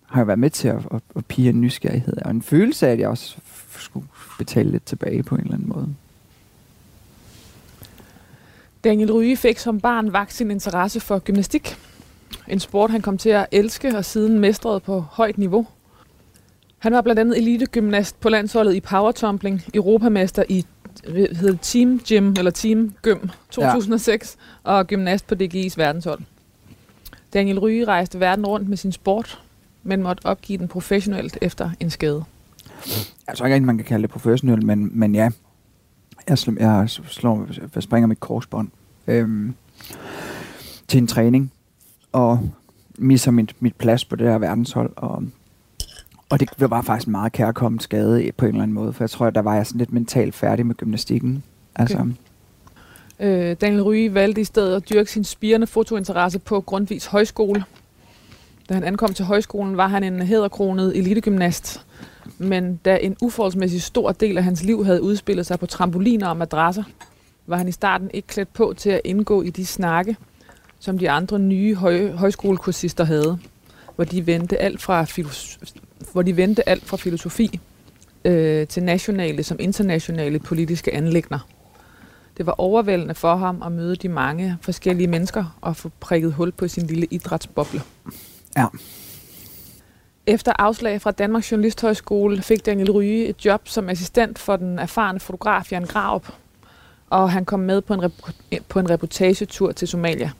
[0.07, 2.93] har jeg været med til at, at, at pige en nysgerrighed, og en følelse af,
[2.93, 3.37] at jeg også
[3.79, 4.07] skulle
[4.39, 5.95] betale lidt tilbage på en eller anden måde.
[8.85, 11.77] Daniel Ryge fik som barn vagt sin interesse for gymnastik.
[12.49, 15.67] En sport, han kom til at elske og siden mestrede på højt niveau.
[16.79, 20.67] Han var blandt andet elitegymnast på landsholdet i powertumbling, europamester i
[21.07, 23.19] hed Team Gym eller Team Gym
[23.51, 24.71] 2006 ja.
[24.71, 26.21] og gymnast på DGI's verdenshold.
[27.35, 29.43] Daniel Ryge rejste verden rundt med sin sport,
[29.83, 32.25] men måtte opgive den professionelt efter en skade.
[33.29, 35.31] Jeg tror ikke, man kan kalde det professionelt, men, men ja,
[36.29, 38.69] jeg, slår, jeg, slår, jeg springer mit korsbånd
[39.07, 39.55] øhm,
[40.89, 41.53] til en træning,
[42.13, 42.51] og
[42.99, 45.23] misser mit, mit plads på det her verdenshold, og
[46.31, 49.11] og det var faktisk en meget kærkommen skade på en eller anden måde, for jeg
[49.11, 51.43] tror, at der var jeg sådan lidt mentalt færdig med gymnastikken.
[51.77, 53.51] Altså, okay.
[53.51, 57.65] Øh, Daniel Ryge valgte i stedet at dyrke sin spirende fotointeresse på Grundvis Højskole.
[58.69, 61.87] Da han ankom til højskolen, var han en hæderkronet elitegymnast.
[62.39, 66.37] Men da en uforholdsmæssig stor del af hans liv havde udspillet sig på trampoliner og
[66.37, 66.83] madrasser,
[67.47, 70.17] var han i starten ikke klædt på til at indgå i de snakke,
[70.79, 73.39] som de andre nye høj- højskolekursister havde,
[73.95, 75.07] hvor de vendte alt fra,
[76.13, 77.61] hvor de vendte alt fra filosofi
[78.25, 81.39] øh, til nationale som internationale politiske anlægner.
[82.37, 86.53] Det var overvældende for ham at møde de mange forskellige mennesker og få prikket hul
[86.53, 87.83] på sin lille idrætsboble.
[88.57, 88.67] Ja.
[90.27, 95.21] Efter afslag fra Danmarks Journalisthøjskole fik Daniel Ryge et job som assistent for den erfarne
[95.21, 96.29] fotograf Jan Graup,
[97.11, 98.11] og han kom med på en,
[98.69, 100.31] på en reportagetur til Somalia.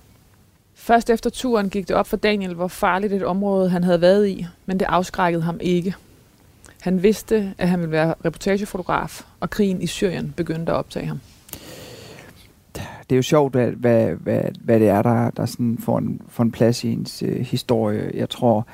[0.75, 4.29] Først efter turen gik det op for Daniel, hvor farligt et område han havde været
[4.29, 5.95] i, men det afskrækkede ham ikke.
[6.81, 11.21] Han vidste, at han ville være reportagefotograf, og krigen i Syrien begyndte at optage ham.
[12.75, 16.21] Det er jo sjovt, hvad, hvad, hvad, hvad det er, der, der sådan får, en,
[16.29, 18.11] får en plads i ens øh, historie.
[18.15, 18.67] Jeg tror,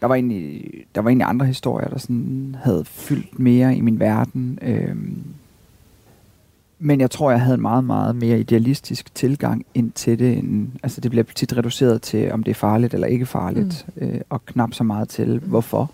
[0.00, 4.00] der var, egentlig, der var egentlig andre historier, der sådan havde fyldt mere i min
[4.00, 4.58] verden.
[4.62, 5.24] Øhm,
[6.78, 10.38] men jeg tror, jeg havde en meget, meget mere idealistisk tilgang ind til det.
[10.38, 14.06] End, altså det bliver tit reduceret til, om det er farligt eller ikke farligt, mm.
[14.06, 15.90] øh, og knap så meget til, hvorfor.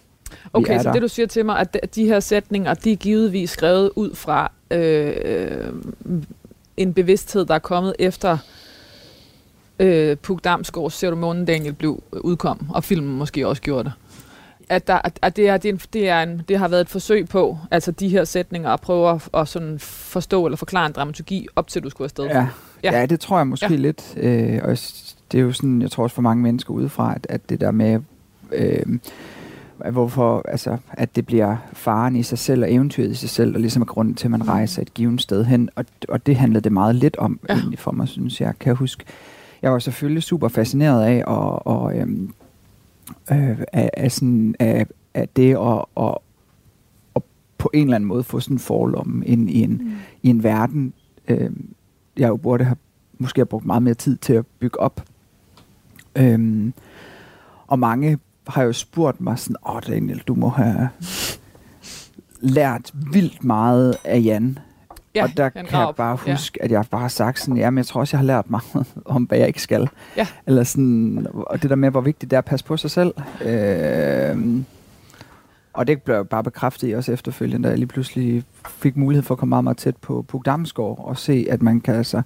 [0.52, 0.92] Okay, så der.
[0.92, 4.52] det du siger til mig, at de her sætninger, de er givetvis skrevet ud fra
[4.70, 5.72] øh,
[6.76, 8.38] en bevidsthed, der er kommet efter
[9.80, 13.92] øh, Puk Damsgaards Ser du månen, Daniel blev udkom, og filmen måske også gjorde det
[14.70, 16.88] at, der, at det, er, det, er en, det, er en, det har været et
[16.88, 20.92] forsøg på, altså de her sætninger, at prøve at, at sådan forstå eller forklare en
[20.92, 22.24] dramaturgi, op til du skulle afsted.
[22.24, 22.46] Ja,
[22.82, 22.98] ja.
[22.98, 23.76] ja det tror jeg måske ja.
[23.76, 24.14] lidt.
[24.16, 24.78] Øh, og
[25.32, 27.70] det er jo sådan, jeg tror også for mange mennesker udefra, at, at det der
[27.70, 28.00] med,
[28.52, 28.98] øh,
[29.90, 33.58] hvorfor, altså, at det bliver faren i sig selv og eventyret i sig selv, der
[33.58, 34.48] ligesom er grunden til, at man mm.
[34.48, 35.70] rejser et givet sted hen.
[35.76, 37.54] Og, og det handlede det meget lidt om, ja.
[37.54, 38.52] egentlig for mig, synes jeg.
[38.60, 39.04] Kan jeg huske,
[39.62, 42.34] jeg var selvfølgelig super fascineret af og, og øhm,
[43.32, 46.18] øh, af, af, sådan, af, af det at, at,
[47.16, 47.22] at
[47.58, 49.92] på en eller anden måde få sådan en forlomme ind i en, mm.
[50.22, 50.92] i en verden,
[51.28, 51.50] øh,
[52.16, 52.76] jeg jo burde have
[53.18, 55.04] måske have brugt meget mere tid til at bygge op.
[56.16, 56.72] Øhm,
[57.66, 60.88] og mange har jo spurgt mig sådan, åh Daniel, du må have
[62.40, 64.58] lært vildt meget af Jan.
[65.14, 66.64] Ja, og der kan jeg bare huske, ja.
[66.64, 69.22] at jeg bare har sagt sådan, jamen jeg tror også, jeg har lært meget om,
[69.22, 69.88] hvad jeg ikke skal.
[70.16, 70.26] Ja.
[70.46, 73.14] Eller sådan, og det der med, hvor vigtigt det er at passe på sig selv.
[73.44, 74.36] Øh,
[75.72, 79.34] Og det blev bare bekræftet i også efterfølgende, da jeg lige pludselig fik mulighed for
[79.34, 82.22] at komme meget, meget tæt på, på Damsgaard og se, at man kan, altså,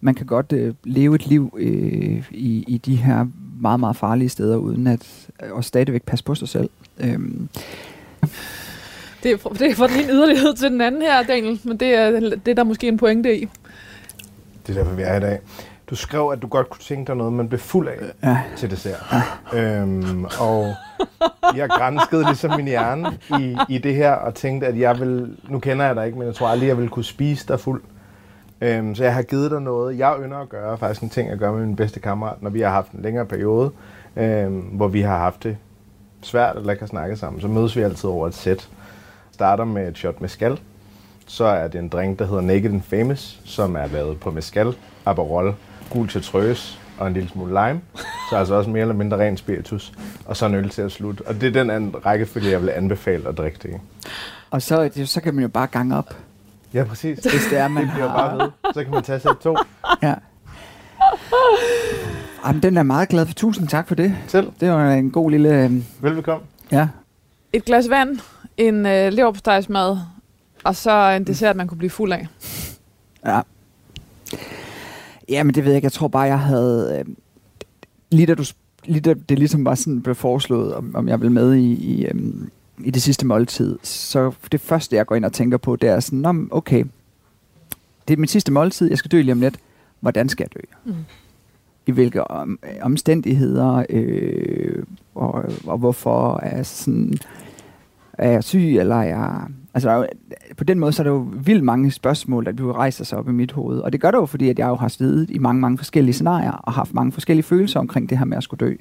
[0.00, 3.26] man kan godt øh, leve et liv øh, i, i de her
[3.60, 6.70] meget, meget farlige steder, uden at og stadigvæk passe på sig selv.
[7.00, 7.48] Øhm.
[9.22, 12.10] Det er, det er fra den yderlighed til den anden her, Daniel, men det er,
[12.20, 13.48] det er der måske en pointe i.
[14.66, 15.38] Det er derfor, vi er i dag.
[15.90, 18.38] Du skrev, at du godt kunne tænke dig noget, man blev fuld af ja.
[18.56, 19.06] til dessert.
[19.52, 19.80] Ja.
[19.80, 20.74] Øhm, og
[21.56, 25.58] jeg grænskede ligesom min hjerne i, i det her, og tænkte, at jeg vil, nu
[25.58, 27.82] kender jeg dig ikke, men jeg tror aldrig, jeg vil kunne spise dig fuld.
[28.60, 29.98] Øhm, så jeg har givet dig noget.
[29.98, 32.60] Jeg ynder at gøre faktisk en ting at gøre med min bedste kammerat, når vi
[32.60, 33.70] har haft en længere periode,
[34.16, 35.56] øhm, hvor vi har haft det
[36.22, 37.40] svært eller ikke har snakket sammen.
[37.40, 38.68] Så mødes vi altid over et sæt.
[39.38, 40.60] Starter med et shot med skal.
[41.26, 44.74] Så er det en drink, der hedder Naked and Famous, som er lavet på mescal,
[45.06, 45.54] Aperol,
[45.90, 47.80] gul chartreuse og en lille smule lime.
[48.30, 49.92] Så altså også mere eller mindre ren spiritus.
[50.24, 51.22] Og så en øl til at slutte.
[51.26, 53.74] Og det er den anden rækkefølge, jeg vil anbefale at drikke det i.
[54.50, 56.16] Og så, så kan man jo bare gange op.
[56.74, 57.18] Ja, præcis.
[57.18, 58.08] Hvis det er, man det har...
[58.08, 58.72] bare ved.
[58.74, 59.56] Så kan man tage sig to.
[60.02, 60.14] Ja.
[62.46, 63.34] Jamen, den er meget glad for.
[63.34, 64.16] Tusind tak for det.
[64.26, 64.52] Selv.
[64.60, 65.64] Det var en god lille...
[65.64, 65.72] Øh...
[66.00, 66.46] Velbekomme.
[66.72, 66.88] Ja.
[67.52, 68.20] Et glas vand,
[68.58, 69.98] en øh, leverpostejsmad,
[70.64, 72.28] og så en dessert, man kunne blive fuld af.
[73.26, 73.40] Ja.
[75.28, 75.86] Jamen, det ved jeg ikke.
[75.86, 76.98] Jeg tror bare, jeg havde...
[76.98, 77.14] Øh,
[78.10, 78.44] lige da du
[78.84, 82.06] lige da det ligesom var sådan blev foreslået, om, om jeg vil med i, i,
[82.06, 85.88] øhm, i det sidste måltid, så det første, jeg går ind og tænker på, det
[85.88, 86.84] er sådan, okay,
[88.08, 89.58] det er mit sidste måltid, jeg skal dø lige om lidt.
[90.00, 90.90] Hvordan skal jeg dø?
[90.92, 91.04] Mm.
[91.86, 94.82] I hvilke om, omstændigheder, øh,
[95.14, 97.18] og, og hvorfor er jeg sådan,
[98.18, 100.06] er jeg syg, eller er jeg Altså,
[100.56, 103.28] på den måde, så er der jo vildt mange spørgsmål, der du rejser sig op
[103.28, 103.78] i mit hoved.
[103.78, 106.14] Og det gør det jo, fordi at jeg jo har stedet i mange, mange forskellige
[106.14, 108.74] scenarier, og haft mange forskellige følelser omkring det her med at skulle dø.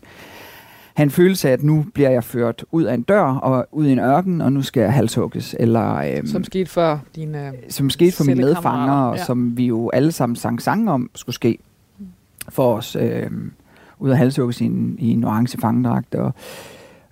[0.94, 3.92] Han følelse af, at nu bliver jeg ført ud af en dør og ud i
[3.92, 5.56] en ørken, og nu skal jeg halshugges.
[5.60, 9.24] Eller, øhm, som skete for dine Som skete for mine medfanger, ja.
[9.24, 11.58] som vi jo alle sammen sang sang om skulle ske
[12.50, 12.96] for os.
[13.00, 13.52] Øhm,
[14.00, 16.16] ud af halshugges i en, i en orange fangedragt.
[16.16, 16.34] Og,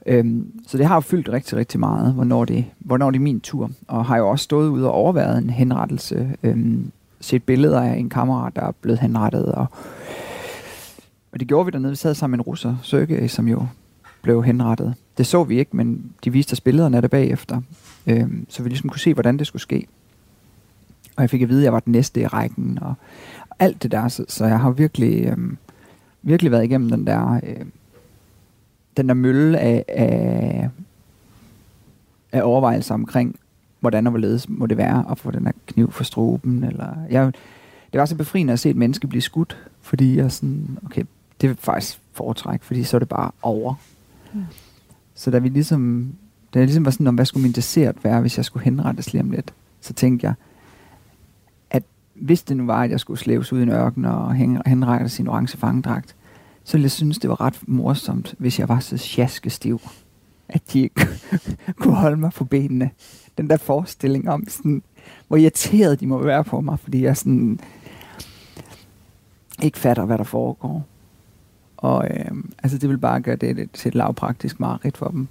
[0.06, 3.39] Øhm, så det har jo fyldt rigtig, rigtig meget, hvornår det, hvornår det er min
[3.39, 3.72] tur.
[3.88, 6.36] Og har jo også stået ude og overværet en henrettelse.
[6.44, 9.46] Øhm, set billeder af en kammerat, der er blevet henrettet.
[9.46, 9.65] Og,
[11.32, 11.89] og det gjorde vi dernede.
[11.89, 13.68] Vi sad sammen med en russer, Sergej, som jo
[14.22, 14.94] blev henrettet.
[15.18, 17.62] Det så vi ikke, men de viste os billederne af det bagefter.
[18.08, 19.88] Øhm, så vi ligesom kunne se, hvordan det skulle ske.
[21.15, 22.94] Og jeg fik at vide, at jeg var den næste i rækken, og
[23.60, 24.08] alt det der.
[24.08, 25.58] Så, så jeg har virkelig, øhm,
[26.22, 27.39] virkelig været igennem den der...
[27.44, 27.72] Øhm,
[28.97, 30.69] den der mølle af, af,
[32.31, 33.39] af overvejelser omkring,
[33.79, 36.63] hvordan og hvorledes må det være at få den her kniv for struben.
[36.63, 37.34] Eller, jeg,
[37.93, 41.03] det var så befriende at se et menneske blive skudt, fordi jeg sådan, okay,
[41.41, 43.73] det er faktisk foretræk, fordi så er det bare over.
[44.34, 44.43] Mm.
[45.15, 46.13] Så da vi ligesom,
[46.53, 49.13] da jeg ligesom var sådan, om hvad skulle min dessert være, hvis jeg skulle henrettes
[49.13, 50.34] lige om lidt, så tænkte jeg,
[51.69, 55.12] at hvis det nu var, at jeg skulle slæves ud i en ørken og henrettes
[55.12, 56.15] sin orange fangedragt,
[56.65, 59.82] så ville jeg synes, det var ret morsomt, hvis jeg var så sjaskestiv,
[60.49, 61.08] at de ikke
[61.80, 62.89] kunne holde mig på benene.
[63.38, 64.84] Den der forestilling om, sådan,
[65.28, 67.60] hvor irriteret de må være på mig, fordi jeg sådan
[69.62, 70.86] ikke fatter, hvad der foregår.
[71.78, 72.32] Og øh,
[72.63, 75.28] altså, det vil bare gøre det til et lavpraktisk mareridt for dem.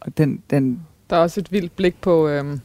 [0.00, 2.58] Og den, den der er også et vildt blik på, øh,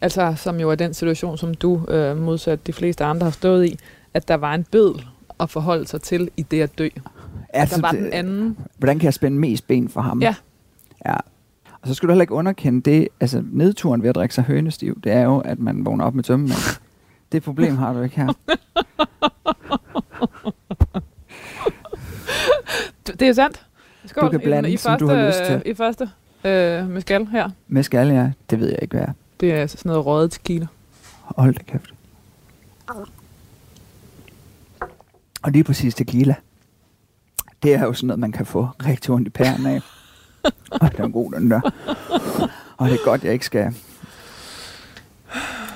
[0.00, 3.66] altså som jo er den situation, som du øh, modsat de fleste andre har stået
[3.66, 3.78] i,
[4.14, 5.06] at der var en bødel
[5.40, 6.88] at forholde sig til i det at dø.
[7.54, 8.58] Altså, der var den anden.
[8.78, 10.22] Hvordan kan jeg spænde mest ben for ham?
[10.22, 10.34] Ja.
[11.06, 11.14] Ja.
[11.82, 15.00] Og så skal du heller ikke underkende det, altså nedturen ved at drikke sig hønestiv,
[15.00, 16.80] det er jo, at man vågner op med tømmemænd.
[17.32, 18.32] Det problem har du ikke her.
[23.06, 23.66] det er sandt.
[24.06, 24.24] Skål.
[24.24, 25.62] Du kan blande, I, i første, du har lyst til.
[25.66, 26.10] I første
[26.44, 27.50] øh, med skal her.
[27.68, 28.30] Med skal, ja.
[28.50, 29.12] Det ved jeg ikke, hvad er.
[29.40, 30.66] Det er sådan noget røget tequila.
[31.20, 31.94] Hold da kæft.
[35.42, 36.34] Og lige præcis tequila
[37.64, 39.80] det er jo sådan noget, man kan få rigtig ondt i pæren af.
[40.70, 41.60] og det er god, den der.
[42.76, 43.74] Og det er godt, jeg ikke skal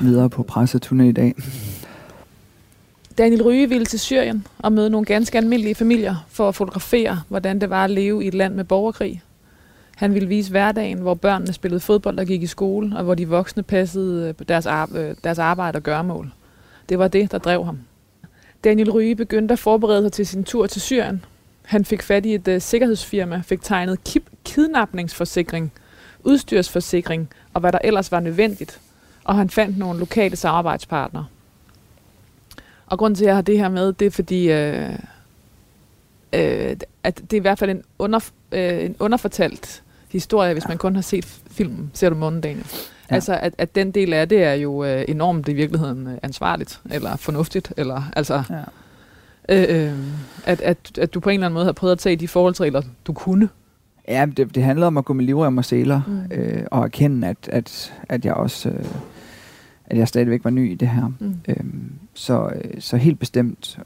[0.00, 1.34] videre på presseturné i dag.
[3.18, 7.60] Daniel Ryge ville til Syrien og møde nogle ganske almindelige familier for at fotografere, hvordan
[7.60, 9.22] det var at leve i et land med borgerkrig.
[9.96, 13.28] Han ville vise hverdagen, hvor børnene spillede fodbold og gik i skole, og hvor de
[13.28, 16.32] voksne passede øh, deres, ar- øh, deres arbejde og gøremål.
[16.88, 17.78] Det var det, der drev ham.
[18.64, 21.24] Daniel Ryge begyndte at forberede sig til sin tur til Syrien,
[21.68, 25.72] han fik fat i et uh, sikkerhedsfirma, fik tegnet kip- kidnapningsforsikring,
[26.24, 28.80] udstyrsforsikring og hvad der ellers var nødvendigt.
[29.24, 31.26] Og han fandt nogle lokale samarbejdspartnere.
[32.86, 34.92] Og grund til, at jeg har det her med, det er fordi, øh,
[36.32, 38.20] øh, at det er i hvert fald en, under,
[38.52, 42.66] øh, en underfortalt historie, hvis man kun har set filmen, ser du månen, Daniel.
[43.10, 43.14] Ja.
[43.14, 46.80] Altså, at, at den del af det er jo øh, enormt i virkeligheden øh, ansvarligt,
[46.90, 48.42] eller fornuftigt, eller altså...
[48.50, 48.62] Ja.
[49.48, 49.92] Øh, øh,
[50.44, 52.82] at, at, at du på en eller anden måde har prøvet at tage de forholdsregler,
[53.06, 53.48] du kunne.
[54.08, 56.36] Ja, det, det handler om at gå med livrem og seler, mm.
[56.36, 58.68] øh, og erkende, at, at, at jeg også...
[58.68, 58.84] Øh,
[59.90, 61.12] at jeg stadigvæk var ny i det her.
[61.18, 61.34] Mm.
[61.48, 63.78] Øhm, så, øh, så helt bestemt.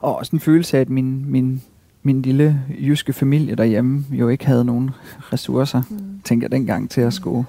[0.00, 1.62] Og også en følelse af, at min, min,
[2.02, 4.90] min lille jyske familie derhjemme jo ikke havde nogen
[5.32, 6.20] ressourcer, mm.
[6.24, 7.46] tænker jeg dengang, til at skulle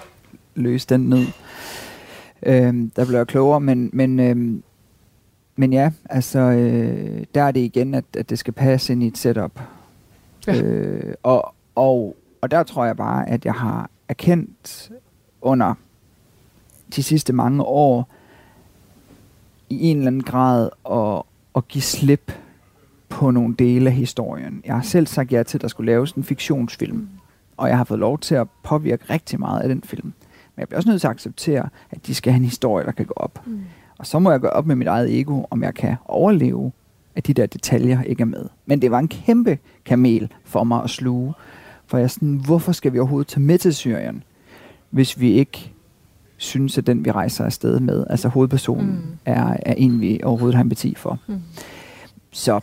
[0.55, 1.25] løse den ned.
[2.43, 4.63] Øhm, der blev jeg klogere, men, men, øhm,
[5.59, 9.07] men ja, altså, øh, der er det igen, at, at det skal passe ind i
[9.07, 9.61] et setup.
[10.47, 10.61] Ja.
[10.61, 14.91] Øh, og, og, og der tror jeg bare, at jeg har erkendt
[15.41, 15.73] under
[16.95, 18.09] de sidste mange år
[19.69, 21.23] i en eller anden grad at,
[21.55, 22.31] at give slip
[23.09, 24.61] på nogle dele af historien.
[24.65, 27.09] Jeg har selv sagt ja til, at der skulle laves en fiktionsfilm,
[27.57, 30.13] og jeg har fået lov til at påvirke rigtig meget af den film.
[30.55, 32.91] Men jeg bliver også nødt til at acceptere, at de skal have en historie, der
[32.91, 33.47] kan gå op.
[33.47, 33.61] Mm.
[33.99, 36.71] Og så må jeg gå op med mit eget ego, om jeg kan overleve,
[37.15, 38.45] at de der detaljer ikke er med.
[38.65, 41.33] Men det var en kæmpe kamel for mig at sluge.
[41.87, 44.23] For jeg sådan, hvorfor skal vi overhovedet tage med til Syrien,
[44.89, 45.73] hvis vi ikke
[46.37, 49.17] synes, at den vi rejser afsted med, altså hovedpersonen, mm.
[49.25, 51.19] er, er en, vi overhovedet har empati for.
[51.27, 51.41] Mm.
[52.31, 52.59] Så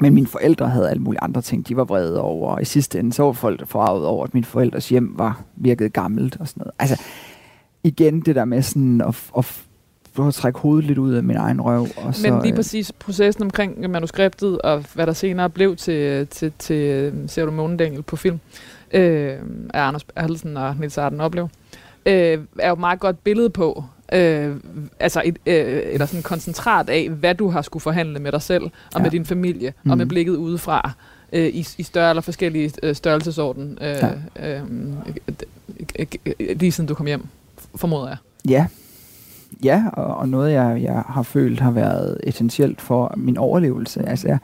[0.00, 2.52] men mine forældre havde alle mulige andre ting, de var vrede over.
[2.52, 5.92] Og i sidste ende, så var folk forarvet over, at min forældres hjem var virket
[5.92, 6.72] gammelt og sådan noget.
[6.78, 7.02] Altså,
[7.84, 9.67] igen det der med sådan at, at
[10.26, 11.86] at trække hovedet lidt ud af min egen røv.
[11.96, 16.26] Og så, Men lige øh, præcis processen omkring manuskriptet, og hvad der senere blev til,
[16.26, 18.40] til, til øh, Ser du Månedengel på film,
[18.92, 19.32] øh,
[19.74, 21.48] af Anders Erhelsen og Nils Arden Oplev,
[22.06, 24.56] øh, er jo et meget godt billede på, øh,
[25.00, 28.64] altså et, øh, eller sådan koncentrat af, hvad du har skulle forhandle med dig selv,
[28.64, 29.02] og ja.
[29.02, 29.90] med din familie, mm.
[29.90, 30.08] og med mhm.
[30.08, 30.90] blikket udefra,
[31.32, 34.04] øh, i, i større eller forskellige øh, størrelsesorden, øh,
[34.36, 34.58] ja.
[34.58, 34.62] øh,
[35.98, 37.26] øh, lige siden du kom hjem,
[37.74, 38.16] formoder jeg.
[38.48, 38.66] Ja,
[39.64, 44.08] ja og, og noget, jeg, jeg har følt har været essentielt for min overlevelse.
[44.08, 44.38] Altså, jeg,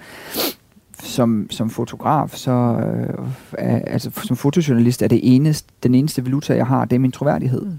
[0.99, 6.57] som, som fotograf, så øh, er, altså som fotojournalist er det eneste, den eneste valuta,
[6.57, 7.65] jeg har, det er min troværdighed.
[7.65, 7.79] Mm.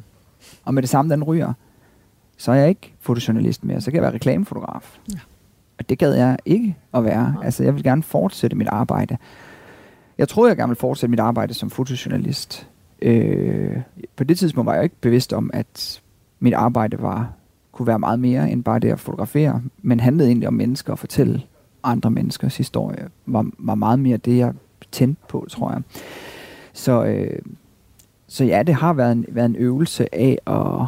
[0.65, 1.53] Og med det samme, den ryger,
[2.37, 4.97] så er jeg ikke fotojournalist mere, så kan jeg være reklamefotograf.
[5.13, 5.19] Ja.
[5.79, 7.35] Og det gad jeg ikke at være.
[7.39, 7.45] Ja.
[7.45, 9.17] Altså, jeg vil gerne fortsætte mit arbejde.
[10.17, 12.67] Jeg troede, jeg gerne ville fortsætte mit arbejde som fotojournalist.
[13.01, 13.77] Øh,
[14.15, 16.01] på det tidspunkt var jeg ikke bevidst om, at
[16.45, 17.33] mit arbejde var
[17.71, 20.99] kunne være meget mere end bare det at fotografere, men handlede egentlig om mennesker og
[20.99, 21.41] fortælle
[21.83, 24.53] andre menneskers historie, var, var meget mere det, jeg
[24.91, 25.81] tændte på, tror jeg.
[26.73, 27.39] Så, øh,
[28.27, 30.87] så ja, det har været en, været en øvelse af at,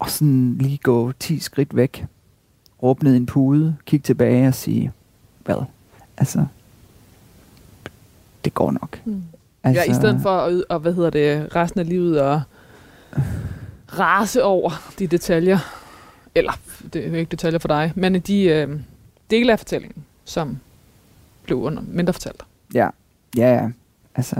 [0.00, 2.06] at sådan lige gå 10 skridt væk,
[2.82, 4.92] råbe ned en pude, kigge tilbage og sige,
[5.44, 5.62] hvad?
[6.18, 6.44] Altså,
[8.44, 9.00] det går nok.
[9.04, 9.22] Mm.
[9.62, 12.42] Altså, ja, i stedet for at, og, hvad hedder det, resten af livet og
[13.98, 15.58] rase over de detaljer,
[16.34, 16.52] eller
[16.92, 18.68] det er jo ikke detaljer for dig, men de øh,
[19.30, 20.58] dele af fortællingen, som
[21.42, 22.42] blev under mindre fortalt.
[22.74, 22.88] Ja,
[23.36, 23.68] ja, ja.
[24.14, 24.36] Altså,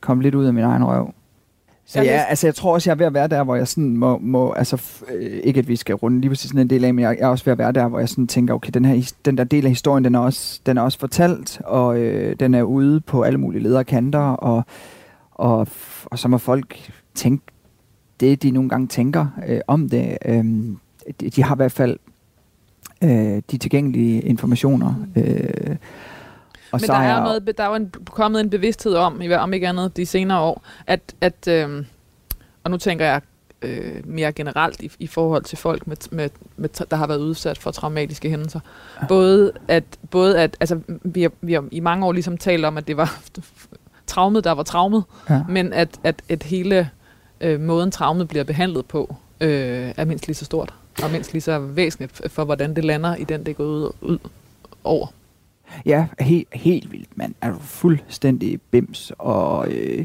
[0.00, 1.14] kom lidt ud af min egen røv.
[1.86, 3.96] Så ja, altså jeg tror også, jeg er ved at være der, hvor jeg sådan
[3.96, 6.94] må, må altså øh, ikke at vi skal runde lige præcis sådan en del af,
[6.94, 8.84] men jeg, jeg er også ved at være der, hvor jeg sådan tænker, okay, den,
[8.84, 12.36] her, den der del af historien, den er også, den er også fortalt, og øh,
[12.40, 14.64] den er ude på alle mulige lederkanter, og,
[15.30, 15.68] og,
[16.04, 17.44] og så må folk tænke
[18.20, 20.18] det, de nogle gange tænker øh, om det.
[20.24, 20.44] Øh,
[21.20, 21.98] de, de har i hvert fald
[23.02, 24.94] øh, de tilgængelige informationer.
[25.16, 25.76] Øh,
[26.72, 29.22] og Men så der er, jo noget, der er jo en, kommet en bevidsthed om,
[29.38, 31.84] om ikke andet de senere år, at, at øh,
[32.64, 33.20] og nu tænker jeg
[33.62, 37.58] øh, mere generelt i, i forhold til folk, med, med, med, der har været udsat
[37.58, 38.60] for traumatiske hændelser.
[39.08, 42.76] Både at, både at altså, vi, har, vi har i mange år ligesom talt om,
[42.76, 43.18] at det var
[44.06, 45.42] traumet, der var traumet, ja.
[45.48, 46.90] men at, at, at hele
[47.40, 51.40] øh, måden traumet bliver behandlet på, øh, er mindst lige så stort og mindst lige
[51.40, 54.18] så væsentligt for, hvordan det lander i den, det gået ud, ud
[54.84, 55.06] over.
[55.86, 57.34] Ja, helt, helt vildt, mand.
[57.40, 60.04] Er du fuldstændig bims, og, øh,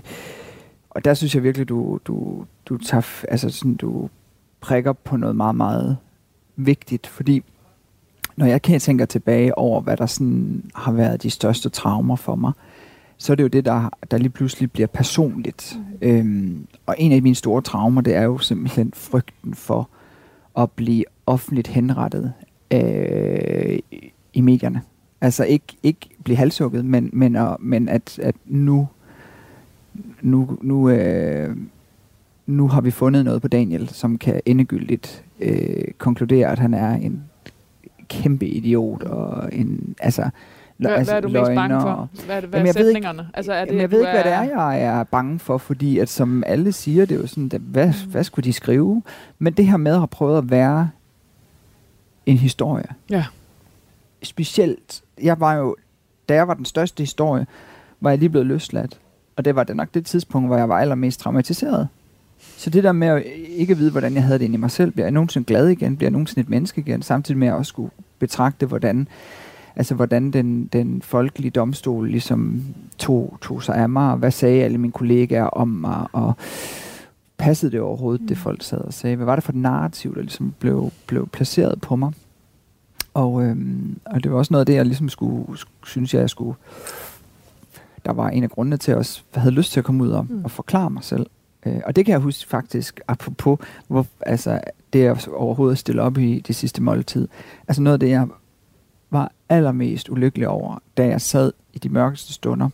[0.89, 4.09] og der synes jeg virkelig, du, du, du tager, altså sådan, du
[4.61, 5.97] prikker på noget meget, meget
[6.55, 7.43] vigtigt, fordi
[8.35, 12.35] når jeg kan tænker tilbage over, hvad der sådan har været de største traumer for
[12.35, 12.51] mig,
[13.17, 15.77] så er det jo det, der, der lige pludselig bliver personligt.
[16.01, 16.07] Mm.
[16.07, 19.89] Øhm, og en af mine store traumer, det er jo simpelthen frygten for
[20.57, 22.33] at blive offentligt henrettet
[22.71, 23.79] øh,
[24.33, 24.81] i medierne.
[25.21, 28.87] Altså ikke, ikke blive halshugget, men, men, og, men at, at nu,
[30.21, 31.57] nu, nu, øh,
[32.45, 36.95] nu har vi fundet noget på Daniel, som kan endegyldigt øh, konkludere, at han er
[36.95, 37.23] en
[38.09, 40.29] kæmpe idiot og en, altså,
[40.77, 42.09] hvad, altså, hvad er du mest bange for?
[42.25, 43.21] Hvad hvad jamen, er sætningerne?
[43.21, 45.99] Ikke, altså, er det, jeg ved ikke, hvad det er, jeg er bange for, fordi
[45.99, 48.11] at som alle siger, det er jo sådan, at, hvad, mm.
[48.11, 49.03] hvad skulle de skrive?
[49.39, 50.89] Men det her med at have prøvet at være
[52.25, 52.87] en historie.
[53.09, 53.25] Ja.
[54.23, 55.75] Specielt, jeg var jo,
[56.29, 57.47] da jeg var den største historie,
[58.01, 58.99] var jeg lige blevet løsladt.
[59.35, 61.87] Og det var det nok det tidspunkt, hvor jeg var allermest traumatiseret.
[62.57, 64.91] Så det der med at ikke vide, hvordan jeg havde det inde i mig selv,
[64.91, 67.69] bliver jeg nogensinde glad igen, bliver jeg nogensinde et menneske igen, samtidig med at også
[67.69, 69.07] skulle betragte, hvordan,
[69.75, 72.63] altså, hvordan den, den folkelige domstol ligesom
[72.97, 76.33] tog, tog sig af mig, og hvad sagde alle mine kollegaer om mig, og
[77.37, 78.27] passede det overhovedet, mm.
[78.27, 79.15] det folk sad og sagde?
[79.15, 82.11] Hvad var det for et narrativ, der ligesom blev, blev placeret på mig?
[83.13, 86.29] Og, øhm, og det var også noget af det, jeg ligesom skulle, synes jeg, jeg
[86.29, 86.55] skulle
[88.05, 90.09] der var en af grundene til, at jeg også havde lyst til at komme ud
[90.09, 90.43] og, mm.
[90.43, 91.25] og forklare mig selv.
[91.65, 94.61] Øh, og det kan jeg huske faktisk, apropos, hvor, altså,
[94.93, 97.27] det jeg overhovedet stille op i det sidste måltid.
[97.67, 98.27] Altså noget af det, jeg
[99.49, 102.69] allermest ulykkelig over, da jeg sad i de mørkeste stunder,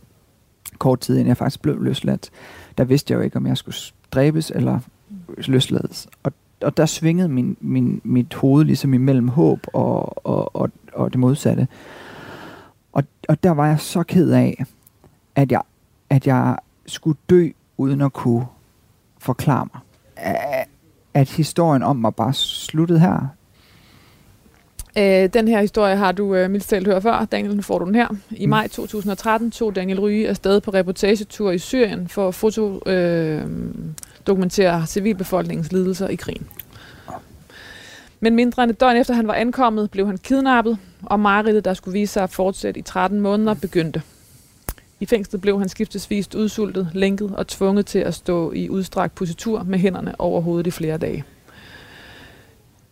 [0.78, 2.30] kort tid inden jeg faktisk blev løsladt,
[2.78, 3.76] der vidste jeg jo ikke, om jeg skulle
[4.10, 4.78] dræbes eller
[5.46, 6.08] løslades.
[6.22, 11.12] Og, og der svingede min, min, mit hoved ligesom imellem håb og, og, og, og
[11.12, 11.68] det modsatte.
[12.92, 14.64] Og, og der var jeg så ked af,
[15.34, 15.62] at jeg,
[16.10, 16.56] at jeg
[16.86, 18.46] skulle dø uden at kunne
[19.18, 19.80] forklare mig.
[21.14, 23.26] At historien om mig bare sluttede her.
[24.98, 27.24] Øh, den her historie har du øh, mildt talt hørt før.
[27.24, 28.08] Daniel, nu får du den her.
[28.30, 28.50] I mm.
[28.50, 33.42] maj 2013 tog Daniel Ryge afsted på reportagetur i Syrien for at foto, øh,
[34.26, 36.46] dokumentere civilbefolkningens lidelser i krigen.
[38.20, 41.74] Men mindre end et døgn efter han var ankommet, blev han kidnappet, og mareridtet, der
[41.74, 44.02] skulle vise sig at fortsætte i 13 måneder, begyndte.
[45.00, 49.62] I fængslet blev han skiftesvist udsultet, lænket og tvunget til at stå i udstrakt positur
[49.62, 51.24] med hænderne over hovedet i flere dage.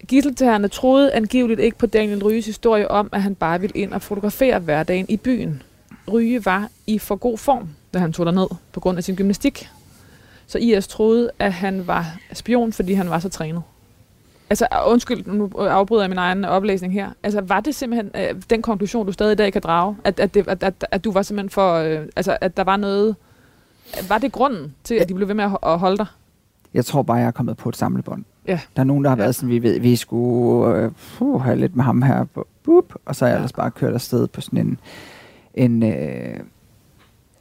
[0.09, 4.03] Gisseltagerne troede angiveligt ikke på Daniel Ryges historie om, at han bare ville ind og
[4.03, 5.63] fotografere hverdagen i byen.
[6.13, 9.69] Ryge var i for god form, da han tog ned på grund af sin gymnastik.
[10.47, 13.63] Så IS troede, at han var spion, fordi han var så trænet.
[14.51, 17.11] Altså, øh, undskyld, nu afbryder jeg min egen oplæsning her.
[17.23, 19.97] Altså, var det simpelthen øh, den konklusion, du stadig i dag kan drage?
[20.05, 21.75] At, at, det, at, at, at du var simpelthen for...
[21.75, 23.17] Øh, altså, at der var noget...
[24.09, 26.07] Var det grunden til, at de blev ved med at, at holde dig?
[26.75, 28.25] Jeg tror bare, jeg er kommet på et samlebånd.
[28.47, 28.61] Ja.
[28.77, 31.77] Der er nogen, der har været sådan, vi ved, vi skulle øh, uh, have lidt
[31.77, 32.25] med ham her,
[32.63, 33.39] bup, og så er jeg ja.
[33.39, 34.79] ellers bare kørt afsted på sådan en,
[35.55, 36.41] en øh,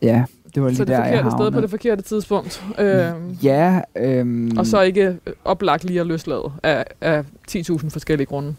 [0.02, 0.26] ja,
[0.56, 2.64] det var lige så det der, forkerte sted på det forkerte tidspunkt.
[2.80, 3.82] Øhm, ja.
[3.96, 8.56] Øhm, og så ikke oplagt lige at løslade af, af 10.000 forskellige grunde.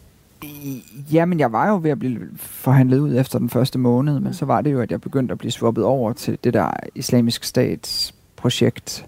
[1.13, 4.35] Ja, men jeg var jo ved at blive forhandlet ud efter den første måned, men
[4.35, 7.45] så var det jo, at jeg begyndte at blive swappet over til det der islamisk
[7.45, 9.07] stats projekt.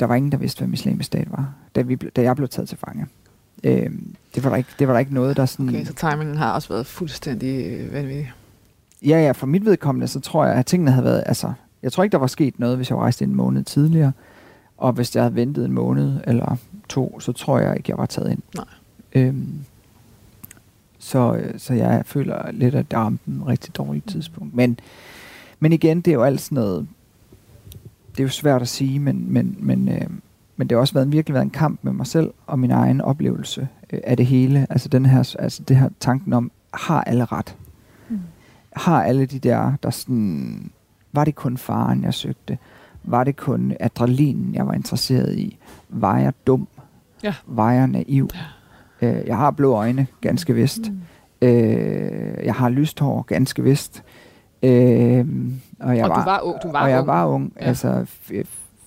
[0.00, 2.68] Der var ingen, der vidste, hvad islamisk stat var, da, vi, da jeg blev taget
[2.68, 3.06] til fange.
[3.64, 5.68] Øhm, det, var der ikke, det var der ikke noget, der sådan...
[5.68, 8.32] Okay, så timingen har også været fuldstændig vanvittig.
[9.02, 11.22] Ja, ja, for mit vedkommende, så tror jeg, at tingene havde været...
[11.26, 11.52] Altså,
[11.82, 14.12] jeg tror ikke, der var sket noget, hvis jeg var rejst en måned tidligere.
[14.76, 16.56] Og hvis jeg havde ventet en måned eller
[16.88, 18.42] to, så tror jeg ikke, jeg var taget ind.
[18.54, 18.64] Nej.
[19.12, 19.64] Øhm,
[20.98, 24.54] så, så jeg føler lidt, at det ramte en rigtig dårlig tidspunkt.
[24.54, 24.78] Men,
[25.60, 26.86] men igen, det er jo alt sådan noget...
[28.12, 30.06] Det er jo svært at sige, men, men, men, øh,
[30.60, 33.00] men det har også været, virkelig været en kamp med mig selv og min egen
[33.00, 34.66] oplevelse øh, af det hele.
[34.70, 37.56] Altså den her, altså det her tanken om, har alle ret?
[38.08, 38.18] Mm.
[38.76, 40.70] Har alle de der, der sådan
[41.12, 42.58] var det kun faren, jeg søgte?
[43.04, 45.58] Var det kun adrenalinen, jeg var interesseret i?
[45.88, 46.68] Var jeg dum?
[47.22, 47.34] Ja.
[47.46, 48.28] Var jeg naiv?
[49.02, 49.20] Ja.
[49.20, 50.90] Øh, jeg har blå øjne, ganske vist.
[50.90, 51.48] Mm.
[51.48, 54.02] Øh, jeg har lyst hår, ganske vist.
[54.62, 55.26] Øh,
[55.80, 56.62] og jeg og var, du var ung.
[56.62, 57.06] Du var og jeg ung.
[57.06, 57.52] var ung.
[57.60, 57.64] Ja.
[57.64, 58.06] Altså,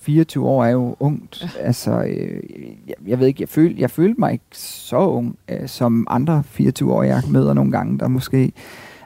[0.04, 1.42] 24 år er jo ungt.
[1.42, 1.60] Ja.
[1.60, 2.42] Altså, øh,
[2.86, 6.42] jeg, jeg ved ikke, jeg, føl, jeg følte mig ikke så ung, øh, som andre
[6.46, 8.52] 24 år, jeg møder nogle gange, der måske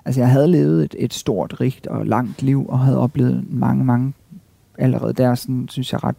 [0.09, 3.84] Altså jeg havde levet et, et stort, rigt og langt liv, og havde oplevet mange,
[3.84, 4.12] mange,
[4.78, 6.16] allerede der, sådan, synes jeg ret,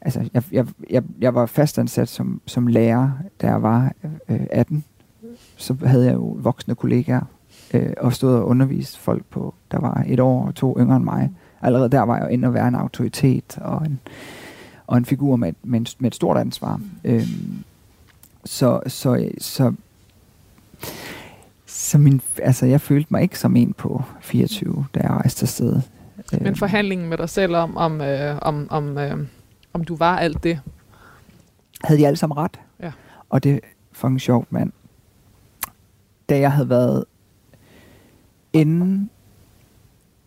[0.00, 3.10] altså jeg, jeg, jeg, jeg var fastansat som, som lærer,
[3.40, 3.92] da jeg var
[4.28, 4.84] øh, 18.
[5.56, 7.20] Så havde jeg jo voksne kollegaer,
[7.74, 11.04] øh, og stod og underviste folk på, der var et år og to yngre end
[11.04, 11.30] mig.
[11.62, 14.00] Allerede der var jeg jo inde at være en autoritet og en,
[14.86, 16.80] og en figur med, med, en, med et stort ansvar.
[17.04, 17.28] Øh,
[18.44, 19.72] så, så, så
[21.66, 25.80] så min, altså, jeg følte mig ikke som en på 24, da jeg rejste afsted.
[26.32, 26.56] Men øh.
[26.56, 29.26] forhandlingen med dig selv om, om, øh, om, om, øh,
[29.72, 30.60] om du var alt det?
[31.84, 32.60] Havde de alle sammen ret?
[32.80, 32.92] Ja.
[33.28, 33.58] Og det er
[33.92, 34.72] fucking sjovt, mand.
[36.28, 37.04] Da jeg havde været
[38.52, 39.10] inden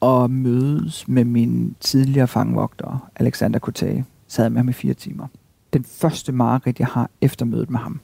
[0.03, 5.27] og mødes med min tidligere fangvogter, Alexander Kotage, sad med ham i fire timer.
[5.73, 7.99] Den første mareridt, jeg har efter mødet med ham,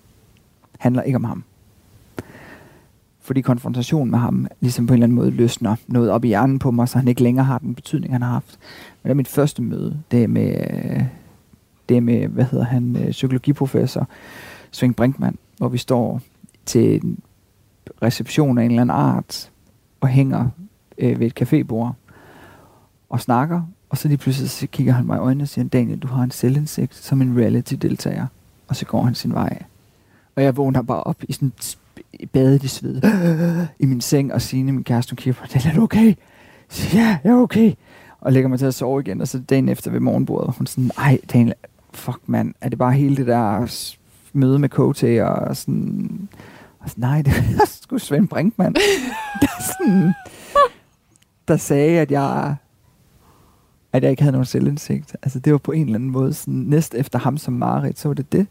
[0.79, 1.43] handler ikke om ham
[3.29, 6.59] fordi konfrontationen med ham ligesom på en eller anden måde løsner noget op i hjernen
[6.59, 8.59] på mig, så han ikke længere har den betydning, han har haft.
[9.03, 10.53] Men det er mit første møde, det er med,
[11.89, 14.07] det er med hvad hedder han, øh, psykologiprofessor
[14.71, 16.21] Svend Brinkmann, hvor vi står
[16.65, 17.19] til en
[18.01, 19.51] reception af en eller anden art,
[20.01, 20.49] og hænger
[20.99, 21.91] øh, ved et cafébord,
[23.09, 25.99] og snakker, og så lige pludselig så kigger han mig i øjnene og siger, Daniel,
[25.99, 28.25] du har en selvindsigt som en reality-deltager.
[28.67, 29.63] Og så går han sin vej.
[30.35, 31.51] Og jeg vågner bare op i sådan
[32.33, 33.01] badet i sved
[33.79, 36.15] i min seng, og Signe, min kæreste, hun kigger på mig, er du okay?
[36.69, 37.73] Så, ja, jeg er okay.
[38.21, 40.91] Og lægger mig til at sove igen, og så dagen efter ved morgenbordet, hun sådan,
[40.97, 41.55] nej, Daniel,
[41.93, 43.67] fuck mand, er det bare hele det der
[44.33, 46.29] møde med KT og sådan...
[46.79, 48.75] Og sådan, nej, det er sgu Svend Brinkmann.
[49.41, 50.13] der, sådan,
[51.49, 52.55] der sagde, at jeg
[53.93, 55.15] at jeg ikke havde nogen selvindsigt.
[55.23, 58.09] Altså det var på en eller anden måde sådan, næst efter ham som Marit, så
[58.09, 58.47] var det det,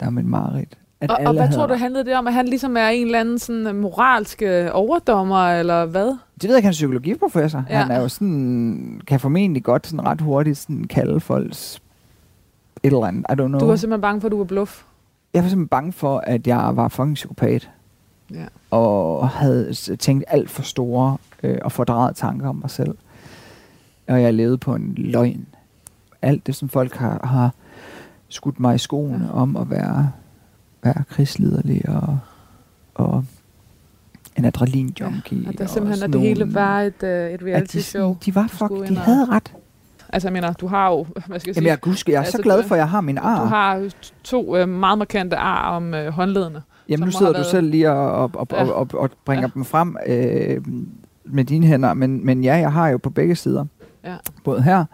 [0.00, 0.78] der var min Marit.
[1.00, 2.26] At og, og hvad tror du handlede det om?
[2.26, 6.06] At han ligesom er en eller anden sådan øh, moralsk overdommer, eller hvad?
[6.06, 7.64] Det ved jeg ikke, han er psykologiprofessor.
[7.70, 7.82] Ja.
[7.82, 11.82] Han er jo sådan, kan formentlig godt sådan ret hurtigt sådan kalde folks
[12.82, 13.24] et eller andet.
[13.30, 13.60] I don't know.
[13.60, 14.82] Du var simpelthen bange for, at du var bluff?
[15.34, 17.70] Jeg var simpelthen bange for, at jeg var fucking psykopat.
[18.30, 18.44] Ja.
[18.70, 22.94] Og havde tænkt alt for store øh, og fordrejet tanker om mig selv.
[24.08, 25.46] Og jeg levede på en løgn.
[26.22, 27.54] Alt det, som folk har, har
[28.28, 29.32] skudt mig i skoene ja.
[29.32, 30.12] om at være,
[30.82, 32.18] være krigsliderlig og,
[32.94, 33.24] og
[34.36, 35.42] en adrenalin-junkie.
[35.42, 38.08] Ja, og der simpelthen, at det hele var et, uh, et reality-show.
[38.08, 39.52] De, de var fuck, de havde ret.
[40.08, 42.36] Altså, jeg mener, du har jo, hvad skal jeg Jamen, jeg, huske, jeg er altså,
[42.36, 43.40] så glad for, at jeg har min ar.
[43.40, 43.90] Du har
[44.24, 46.62] to uh, meget markante ar om uh, håndledene.
[46.88, 47.46] Jamen, nu sidder du været...
[47.46, 48.64] selv lige og, og, og, ja.
[48.64, 49.50] og, og, bringer ja.
[49.54, 50.62] dem frem øh,
[51.24, 53.64] med dine hænder, men, men ja, jeg har jo på begge sider.
[54.04, 54.16] Ja.
[54.44, 54.84] Både her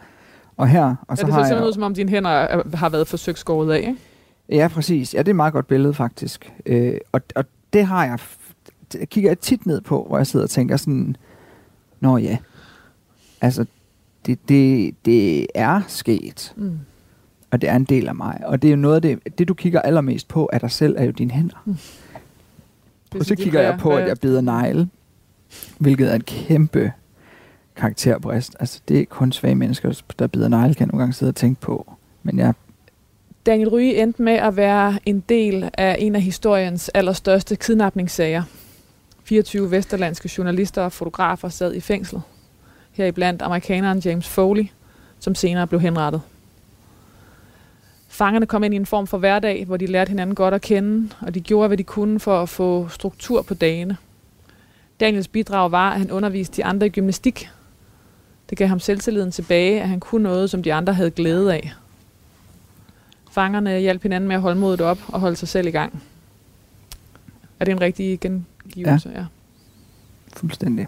[0.57, 0.95] og her.
[1.09, 3.73] Og så ja, det ser simpelthen ud, som om dine hænder har været forsøgt skåret
[3.73, 3.97] af, ikke?
[4.49, 5.15] Ja, præcis.
[5.15, 6.53] Ja, det er et meget godt billede, faktisk.
[6.67, 8.19] Øh, og, og det har jeg,
[8.93, 11.17] det kigger jeg tit ned på, hvor jeg sidder og tænker sådan,
[12.01, 12.39] nå ja,
[13.41, 13.67] altså,
[14.27, 16.53] det, det, det er sket.
[16.57, 16.79] Mm.
[17.51, 18.41] Og det er en del af mig.
[18.45, 20.95] Og det er jo noget af det, det du kigger allermest på af dig selv,
[20.99, 21.63] er jo dine hænder.
[21.65, 21.77] Mm.
[23.19, 24.89] Og så kigger jeg på, at jeg bider negle,
[25.79, 26.93] hvilket er et kæmpe
[27.77, 28.57] karakterbrist.
[28.61, 31.37] Altså, det er kun svage mennesker, der bider negle, kan jeg nogle gange sidde og
[31.37, 31.93] tænke på.
[32.23, 32.55] Men jeg
[33.47, 38.43] Daniel Ryge endte med at være en del af en af historiens allerstørste kidnapningssager.
[39.25, 42.21] 24 vesterlandske journalister og fotografer sad i fængsel.
[42.93, 44.67] Heriblandt amerikaneren James Foley,
[45.19, 46.21] som senere blev henrettet.
[48.13, 51.09] Fangerne kom ind i en form for hverdag, hvor de lærte hinanden godt at kende,
[51.21, 53.97] og de gjorde, hvad de kunne for at få struktur på dagene.
[55.01, 57.49] Daniels bidrag var, at han underviste de andre i gymnastik,
[58.51, 61.73] det gav ham selvtilliden tilbage, at han kunne noget, som de andre havde glæde af.
[63.31, 66.03] Fangerne hjalp hinanden med at holde modet op og holde sig selv i gang.
[67.61, 69.09] Er det en rigtig gengivelse?
[69.09, 69.21] Ja.
[69.21, 69.27] ja.
[70.37, 70.87] Fuldstændig.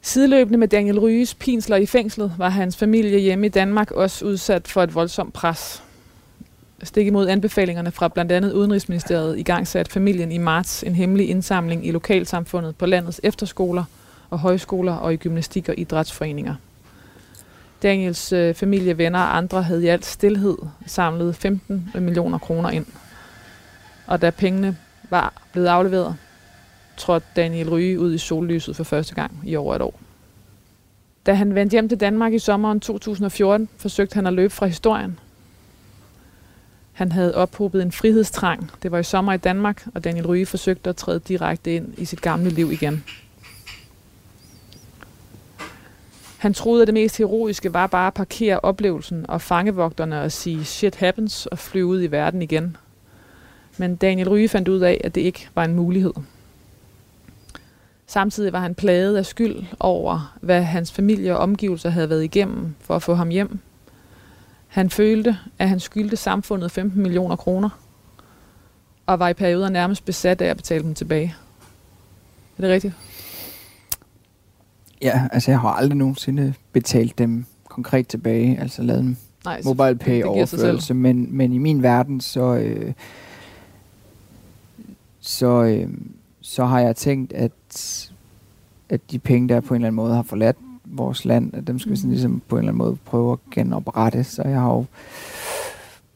[0.00, 4.68] Sideløbende med Daniel Ryges pinsler i fængslet, var hans familie hjemme i Danmark også udsat
[4.68, 5.83] for et voldsomt pres.
[6.82, 11.30] Stik imod anbefalingerne fra blandt andet Udenrigsministeriet i gang sat familien i marts en hemmelig
[11.30, 13.84] indsamling i lokalsamfundet på landets efterskoler–
[14.34, 16.54] og højskoler og i gymnastik- og idrætsforeninger.
[17.82, 20.56] Daniels øh, familie, venner og andre havde i alt stillhed
[20.86, 22.86] samlet 15 millioner kroner ind.
[24.06, 24.76] Og da pengene
[25.10, 26.16] var blevet afleveret,
[26.96, 30.00] trådte Daniel Ryge ud i sollyset for første gang i over et år.
[31.26, 35.18] Da han vendte hjem til Danmark i sommeren 2014, forsøgte han at løbe fra historien.
[36.94, 38.70] Han havde ophobet en frihedstrang.
[38.82, 42.04] Det var i sommer i Danmark, og Daniel Ryge forsøgte at træde direkte ind i
[42.04, 43.04] sit gamle liv igen.
[46.38, 50.64] Han troede, at det mest heroiske var bare at parkere oplevelsen og fangevogterne og sige
[50.64, 52.76] shit happens og flyve ud i verden igen.
[53.76, 56.12] Men Daniel Ryge fandt ud af, at det ikke var en mulighed.
[58.06, 62.74] Samtidig var han plaget af skyld over, hvad hans familie og omgivelser havde været igennem
[62.80, 63.58] for at få ham hjem.
[64.74, 67.68] Han følte, at han skyldte samfundet 15 millioner kroner,
[69.06, 71.34] og var i perioder nærmest besat af at betale dem tilbage.
[72.58, 72.94] Er det rigtigt?
[75.02, 79.96] Ja, altså jeg har aldrig nogensinde betalt dem konkret tilbage, altså lavet en Nej, mobile
[79.96, 82.92] pay overførelse, men, men i min verden, så, øh,
[85.20, 85.88] så, øh,
[86.40, 88.10] så har jeg tænkt, at,
[88.88, 90.56] at de penge, der på en eller anden måde har forladt
[90.96, 92.12] vores land, dem skal vi sådan mm.
[92.12, 94.24] ligesom på en eller anden måde prøve at genoprette.
[94.24, 94.84] Så jeg har jo,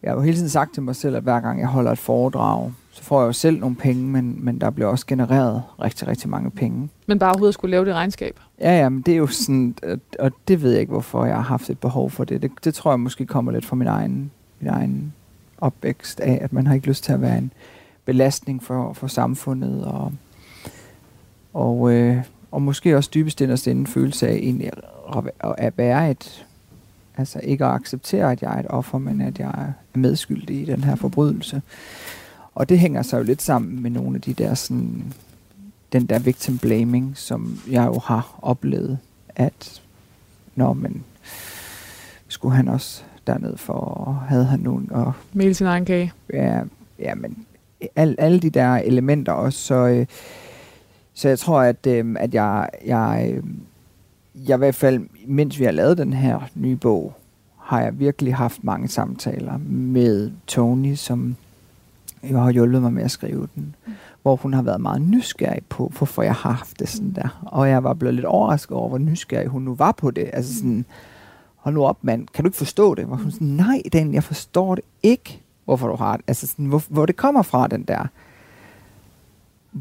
[0.03, 1.99] jeg har jo hele tiden sagt til mig selv, at hver gang jeg holder et
[1.99, 6.09] foredrag, så får jeg jo selv nogle penge, men, men der bliver også genereret rigtig,
[6.09, 6.89] rigtig mange penge.
[7.07, 8.41] Men bare overhovedet skulle lave det regnskab?
[8.61, 9.75] Ja, ja, men det er jo sådan,
[10.19, 12.43] og det ved jeg ikke, hvorfor jeg har haft et behov for det.
[12.43, 15.13] Det, det tror jeg måske kommer lidt fra min egen, min egen
[15.59, 17.53] opvækst af, at man har ikke lyst til at være en
[18.05, 20.13] belastning for, for samfundet, og
[21.53, 24.71] Og, øh, og måske også dybest inderst en følelse af egentlig
[25.59, 26.47] at være et,
[27.17, 30.65] altså ikke at acceptere, at jeg er et offer, men at jeg er medskyldig i
[30.65, 31.63] den her forbrydelse.
[32.55, 35.13] Og det hænger sig jo lidt sammen med nogle af de der sådan,
[35.93, 38.99] den der victim blaming, som jeg jo har oplevet,
[39.37, 39.83] at
[40.55, 41.05] når man
[42.29, 45.13] skulle han også derned for, havde han nogen og...
[45.33, 46.13] Mel sin egen kage.
[46.33, 46.61] Ja,
[46.99, 47.47] ja men
[47.97, 50.07] al, alle de der elementer også, så, øh,
[51.19, 53.61] så jeg tror, at, øh, at jeg, jeg, øhm,
[54.35, 57.15] jeg i hvert fald, mens vi har lavet den her nye bog,
[57.57, 61.37] har jeg virkelig haft mange samtaler med Tony, som
[62.23, 63.77] jo har hjulpet mig med at skrive den.
[63.87, 63.93] Mm.
[64.23, 67.43] Hvor hun har været meget nysgerrig på, hvorfor jeg har haft det sådan der.
[67.47, 70.31] Og jeg var blevet lidt overrasket over, hvor nysgerrig hun nu var på det.
[70.33, 70.85] Altså sådan,
[71.57, 73.05] hold nu op mand, kan du ikke forstå det?
[73.05, 76.25] Hvor hun sådan, nej Dan, jeg forstår det ikke, hvorfor du har det.
[76.29, 78.07] Altså sådan, hvor, hvor det kommer fra, den der.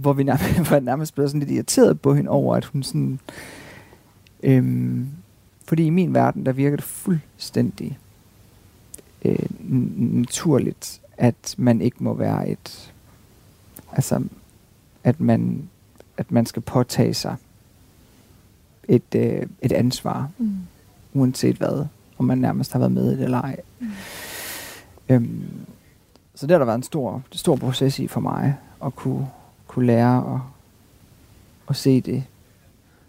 [0.01, 3.19] Hvor vi nærmest, hvor nærmest blev sådan lidt irriteret på hende over, at hun sådan...
[4.43, 5.07] Øhm,
[5.65, 7.99] fordi i min verden, der virker det fuldstændig
[9.25, 9.49] øh,
[10.13, 12.93] naturligt, at man ikke må være et...
[13.91, 14.23] Altså,
[15.03, 15.69] at man,
[16.17, 17.35] at man skal påtage sig
[18.87, 20.57] et, øh, et ansvar, mm.
[21.13, 21.85] uanset hvad,
[22.17, 23.59] om man nærmest har været med i det eller ej.
[23.79, 23.87] Mm.
[25.09, 25.65] Øhm,
[26.35, 29.27] så det har der været en stor, stor proces i for mig, at kunne,
[29.67, 30.39] kunne lære at,
[31.69, 32.23] at se det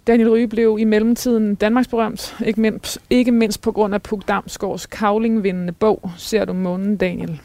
[0.07, 4.29] Daniel Ryge blev i mellemtiden Danmarks berømt, ikke mindst, ikke mindst på grund af Puk
[4.29, 7.41] Damsgaards kavlingvindende bog, Ser du månen, Daniel?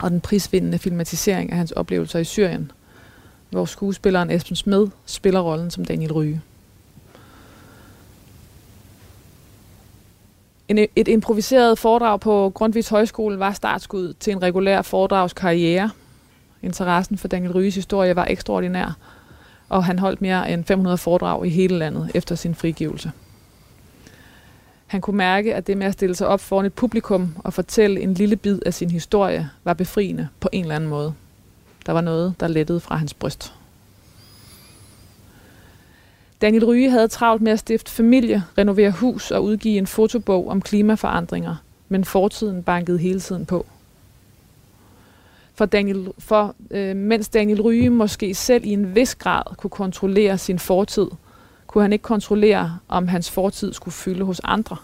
[0.00, 2.72] Og den prisvindende filmatisering af hans oplevelser i Syrien,
[3.50, 6.42] hvor skuespilleren Esben Smed spiller rollen som Daniel Ryge.
[10.68, 15.90] En, et improviseret foredrag på Grundtvigs Højskole var startskud til en regulær foredragskarriere.
[16.62, 18.96] Interessen for Daniel Ryges historie var ekstraordinær,
[19.68, 23.12] og han holdt mere end 500 foredrag i hele landet efter sin frigivelse.
[24.86, 28.00] Han kunne mærke, at det med at stille sig op foran et publikum og fortælle
[28.00, 31.14] en lille bid af sin historie var befriende på en eller anden måde.
[31.86, 33.54] Der var noget, der lettede fra hans bryst.
[36.40, 40.62] Daniel Ryge havde travlt med at stifte familie, renovere hus og udgive en fotobog om
[40.62, 41.56] klimaforandringer,
[41.88, 43.66] men fortiden bankede hele tiden på
[45.54, 50.38] for, Daniel, for øh, mens Daniel Ryge måske selv i en vis grad kunne kontrollere
[50.38, 51.06] sin fortid,
[51.66, 54.76] kunne han ikke kontrollere, om hans fortid skulle fylde hos andre.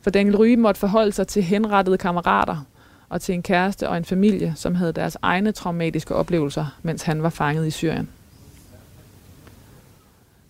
[0.00, 2.66] For Daniel Ryge måtte forholde sig til henrettede kammerater
[3.08, 7.22] og til en kæreste og en familie, som havde deres egne traumatiske oplevelser, mens han
[7.22, 8.08] var fanget i Syrien.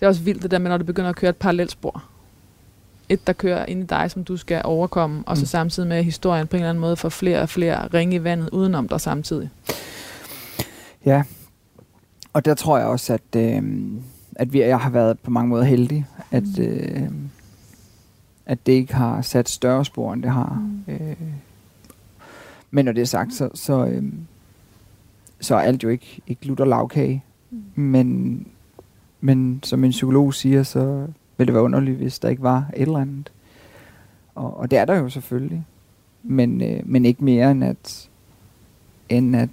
[0.01, 2.05] Det er også vildt det der med, når det begynder at køre et parallelt spor
[3.09, 5.47] et, der kører ind i dig, som du skal overkomme, og så mm.
[5.47, 8.25] samtidig med, at historien på en eller anden måde får flere og flere ringe i
[8.25, 9.51] vandet udenom dig samtidig.
[11.07, 11.23] Ja,
[12.33, 13.63] og der tror jeg også, at, øh,
[14.37, 16.65] at vi, jeg har været på mange måder heldig, at, mm.
[16.65, 17.11] øh,
[18.47, 20.63] at det ikke har sat større spor, end det har.
[20.87, 20.93] Mm.
[20.93, 21.17] Øh,
[22.71, 24.13] men når det er sagt, så, så, øh,
[25.41, 27.25] så er alt jo ikke, ikke lutter lavkage.
[27.51, 27.83] Mm.
[27.83, 28.47] Men,
[29.21, 31.07] men som en psykolog siger, så
[31.43, 33.33] ville det være underligt, hvis der ikke var et eller andet.
[34.35, 35.65] Og, og det er der jo selvfølgelig.
[36.23, 38.09] Men, øh, men ikke mere end at,
[39.09, 39.49] end at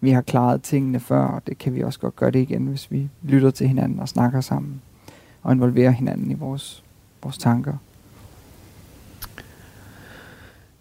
[0.00, 2.90] vi har klaret tingene før, og det kan vi også godt gøre det igen, hvis
[2.90, 4.82] vi lytter til hinanden og snakker sammen,
[5.42, 6.82] og involverer hinanden i vores,
[7.22, 7.74] vores tanker.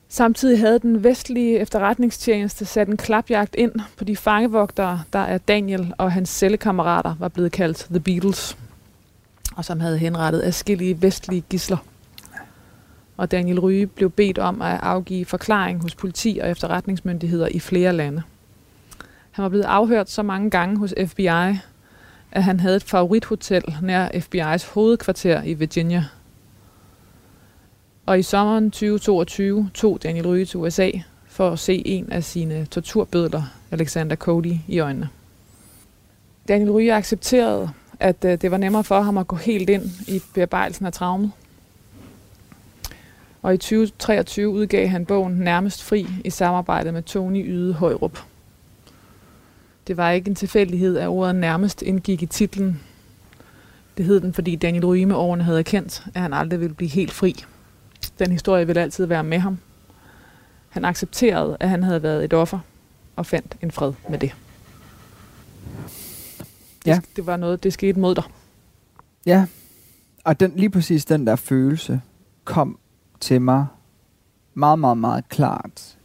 [0.09, 5.93] Samtidig havde den vestlige efterretningstjeneste sat en klapjagt ind på de fangevogtere, der er Daniel
[5.97, 8.57] og hans cellekammerater var blevet kaldt The Beatles
[9.55, 11.77] og som havde henrettet afskillige vestlige gisler.
[13.17, 17.93] Og Daniel Ryge blev bedt om at afgive forklaring hos politi og efterretningsmyndigheder i flere
[17.93, 18.21] lande.
[19.31, 21.57] Han var blevet afhørt så mange gange hos FBI,
[22.31, 26.05] at han havde et favorithotel nær FBI's hovedkvarter i Virginia.
[28.05, 30.89] Og i sommeren 2022 tog Daniel Ryge til USA
[31.25, 35.09] for at se en af sine torturbødler, Alexander Cody, i øjnene.
[36.47, 37.69] Daniel Ryge accepterede,
[38.01, 41.31] at øh, det var nemmere for ham at gå helt ind i bearbejdelsen af traumet.
[43.41, 48.19] Og i 2023 udgav han bogen Nærmest Fri i samarbejde med Tony Yde Højrup.
[49.87, 52.79] Det var ikke en tilfældighed, at ordet nærmest indgik i titlen.
[53.97, 56.89] Det hed den, fordi Daniel Ryge med årene havde erkendt, at han aldrig ville blive
[56.89, 57.35] helt fri.
[58.19, 59.57] Den historie ville altid være med ham.
[60.69, 62.59] Han accepterede, at han havde været et offer,
[63.15, 64.35] og fandt en fred med det.
[66.85, 66.95] Ja.
[66.95, 68.23] Det, det var noget, det skete mod dig.
[69.25, 69.45] Ja,
[70.23, 72.01] og den, lige præcis den der følelse
[72.43, 72.77] kom
[73.19, 73.65] til mig
[74.53, 75.97] meget, meget, meget klart,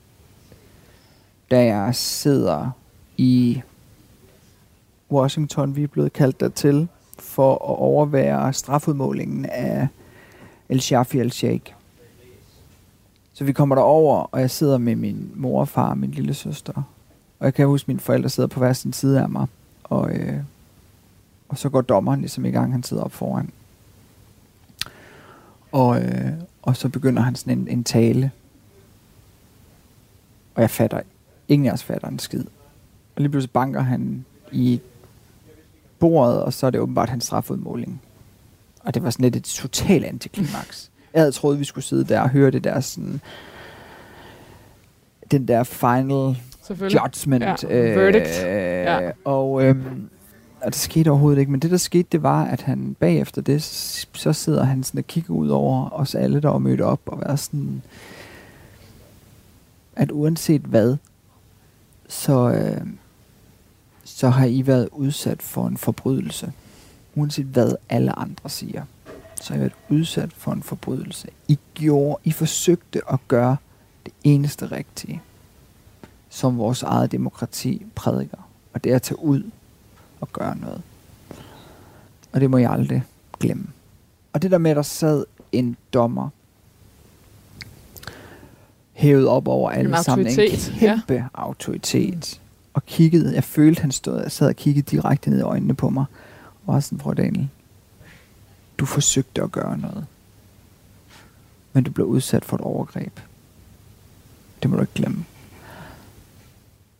[1.50, 2.70] da jeg sidder
[3.16, 3.62] i
[5.10, 5.76] Washington.
[5.76, 9.88] Vi er blevet kaldt dertil for at overvære strafudmålingen af
[10.68, 11.72] El Shafi al-Sheikh.
[13.32, 16.34] Så vi kommer derover, og jeg sidder med min mor og far og min lille
[16.34, 16.82] søster.
[17.38, 19.46] Og jeg kan huske, at mine forældre sidder på hver sin side af mig.
[19.84, 20.36] Og, øh,
[21.48, 23.50] og så går dommeren ligesom i gang, han sidder op foran.
[25.72, 26.32] Og, øh,
[26.62, 28.30] og så begynder han sådan en, en tale.
[30.54, 31.00] Og jeg fatter,
[31.48, 32.44] ingen af os fatter en skid.
[33.16, 34.80] Og lige pludselig banker han i
[35.98, 38.02] bordet, og så er det åbenbart hans strafudmåling.
[38.80, 40.90] Og det var sådan lidt et totalt antiklimaks.
[41.14, 43.20] Jeg havde troet, vi skulle sidde der og høre det der sådan...
[45.30, 46.36] Den der final
[46.94, 47.44] judgment.
[47.44, 47.56] Ja.
[47.68, 48.42] Øh, Verdict.
[48.42, 49.10] Ja.
[49.24, 50.10] Og, øhm,
[50.66, 51.52] og det skete overhovedet ikke.
[51.52, 53.62] Men det, der skete, det var, at han bagefter det,
[54.12, 57.20] så sidder han sådan og kigger ud over os alle, der var mødt op, og
[57.20, 57.82] være sådan,
[59.96, 60.96] at uanset hvad,
[62.08, 62.86] så, øh,
[64.04, 66.52] så har I været udsat for en forbrydelse.
[67.14, 68.84] Uanset hvad alle andre siger,
[69.40, 71.28] så har I været udsat for en forbrydelse.
[71.48, 73.56] I gjorde, I forsøgte at gøre
[74.04, 75.22] det eneste rigtige,
[76.30, 78.48] som vores eget demokrati prædiker.
[78.72, 79.42] Og det er at tage ud
[80.20, 80.82] og gøre noget.
[82.32, 83.04] Og det må jeg aldrig
[83.40, 83.66] glemme.
[84.32, 86.28] Og det der med, at der sad en dommer
[88.92, 90.26] hævet op over alle sammen.
[90.26, 91.24] En kæmpe ja.
[91.34, 92.40] autoritet.
[92.74, 95.90] Og kiggede, jeg følte, han stod, jeg sad og kiggede direkte ned i øjnene på
[95.90, 96.04] mig.
[96.66, 97.48] Og var sådan, frå Daniel,
[98.78, 100.06] du forsøgte at gøre noget.
[101.72, 103.20] Men du blev udsat for et overgreb.
[104.62, 105.24] Det må du ikke glemme.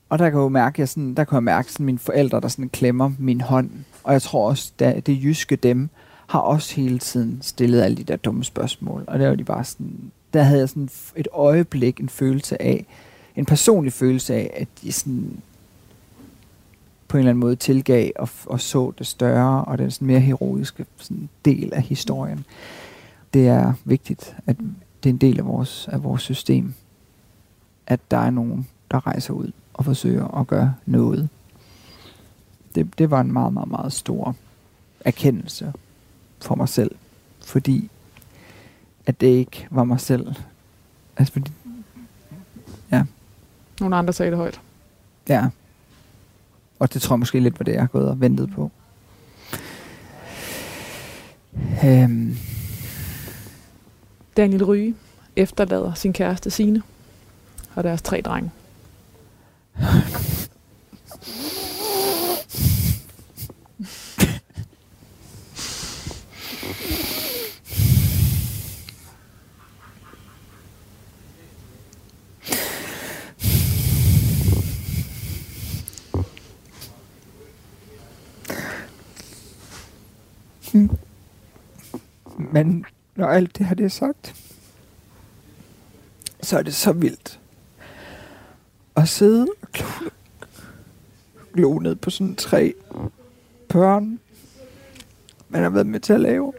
[0.08, 2.48] Og der kan jeg mærke, jeg sådan, der kan jeg mærke sådan, mine forældre, der
[2.48, 3.70] sådan klemmer min hånd.
[4.04, 5.88] Og jeg tror også, at det jyske dem
[6.26, 9.04] har også hele tiden stillet alle de der dumme spørgsmål.
[9.06, 12.86] Og der var de bare sådan, der havde jeg sådan et øjeblik en følelse af,
[13.36, 15.40] en personlig følelse af, at de sådan
[17.08, 20.20] på en eller anden måde tilgav og, og så det større og den sådan mere
[20.20, 22.44] heroiske sådan del af historien.
[23.34, 24.56] Det er vigtigt, at
[25.02, 26.74] det er en del af vores, af vores system,
[27.86, 31.28] at der er nogen, der rejser ud og forsøger at gøre noget.
[32.74, 34.36] Det, det var en meget, meget, meget stor
[35.00, 35.72] erkendelse
[36.40, 36.90] for mig selv,
[37.44, 37.90] fordi
[39.06, 40.34] at det ikke var mig selv.
[41.16, 41.52] Altså fordi,
[42.92, 43.04] ja.
[43.80, 44.60] Nogle andre sagde det højt.
[45.28, 45.46] Ja.
[46.78, 48.70] Og det tror jeg måske lidt var det, jeg har gået og ventet på.
[51.84, 52.36] Øhm.
[54.36, 54.94] Daniel Ryge
[55.36, 56.82] efterlader sin kæreste Sine
[57.74, 58.50] og deres tre drenge.
[82.38, 82.84] Men
[83.16, 84.34] når alt det her det er sagt,
[86.42, 87.40] så er det så vildt
[88.96, 90.10] at sidde og glo,
[91.54, 92.74] glo ned på sådan tre
[93.68, 94.20] børn,
[95.48, 96.52] man har været med til at lave.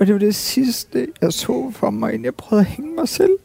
[0.00, 3.08] Og det var det sidste, jeg så for mig, inden jeg prøvede at hænge mig
[3.08, 3.38] selv.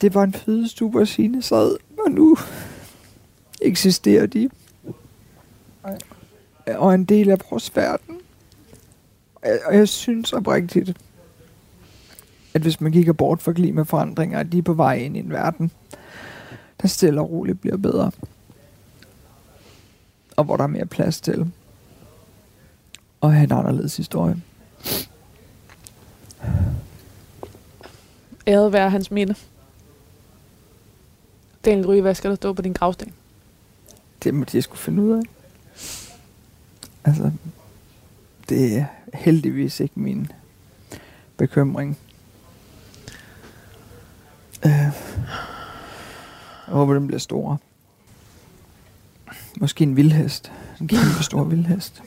[0.00, 2.36] Det var en fødestue, hvor sine sad, og nu
[3.60, 4.50] eksisterer de.
[6.66, 8.20] Og en del af vores verden.
[9.42, 10.96] Og jeg synes oprigtigt,
[12.56, 15.30] at hvis man kigger bort fra klimaforandringer, at de er på vej ind i en
[15.30, 15.70] verden,
[16.82, 18.10] der stille og roligt bliver bedre.
[20.36, 21.50] Og hvor der er mere plads til
[23.22, 24.42] at have en anderledes historie.
[28.46, 29.34] Æret være hans minde.
[31.64, 33.12] Daniel Ryge, hvad skal der stå på din gravsten?
[34.22, 35.22] Det må de skulle finde ud af.
[37.04, 37.30] Altså,
[38.48, 38.84] det er
[39.14, 40.32] heldigvis ikke min
[41.36, 41.98] bekymring.
[44.64, 44.92] Øh, jeg
[46.74, 47.60] håber, den bliver stor.
[49.60, 50.52] Måske en vildhest.
[50.80, 52.02] En kæmpe stor vildhest.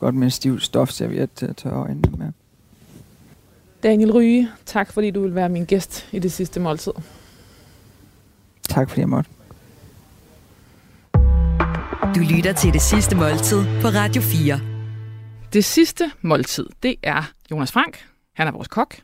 [0.00, 2.32] Godt med en stiv stofserviet til at tørre øjnene med.
[3.82, 6.92] Daniel Ryge, tak fordi du vil være min gæst i det sidste måltid.
[8.68, 9.30] Tak fordi jeg måtte.
[12.14, 14.60] Du lytter til det sidste måltid på Radio 4.
[15.52, 17.98] Det sidste måltid, det er Jonas Frank.
[18.34, 18.96] Han er vores kok.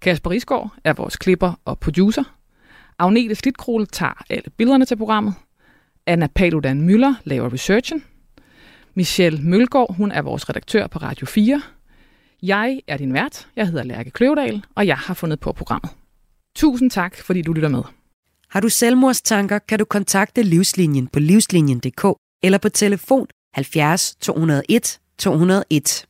[0.00, 2.22] Kasper Isgaard er vores klipper og producer.
[2.98, 5.34] Agnete Slitkrole tager alle billederne til programmet.
[6.06, 8.04] Anna Paludan Møller laver researchen.
[8.94, 11.62] Michelle Mølgaard, hun er vores redaktør på Radio 4.
[12.42, 13.48] Jeg er din vært.
[13.56, 15.90] Jeg hedder Lærke Kløvedal, og jeg har fundet på programmet.
[16.56, 17.82] Tusind tak, fordi du lytter med.
[18.50, 22.04] Har du selvmordstanker, kan du kontakte Livslinjen på livslinjen.dk
[22.42, 26.09] eller på telefon 70 201 201.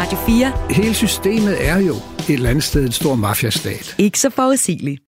[0.00, 0.52] Radio 4.
[0.70, 3.94] Hele systemet er jo et eller andet sted en stor mafiastat.
[3.98, 5.02] Ikke så forudsigeligt.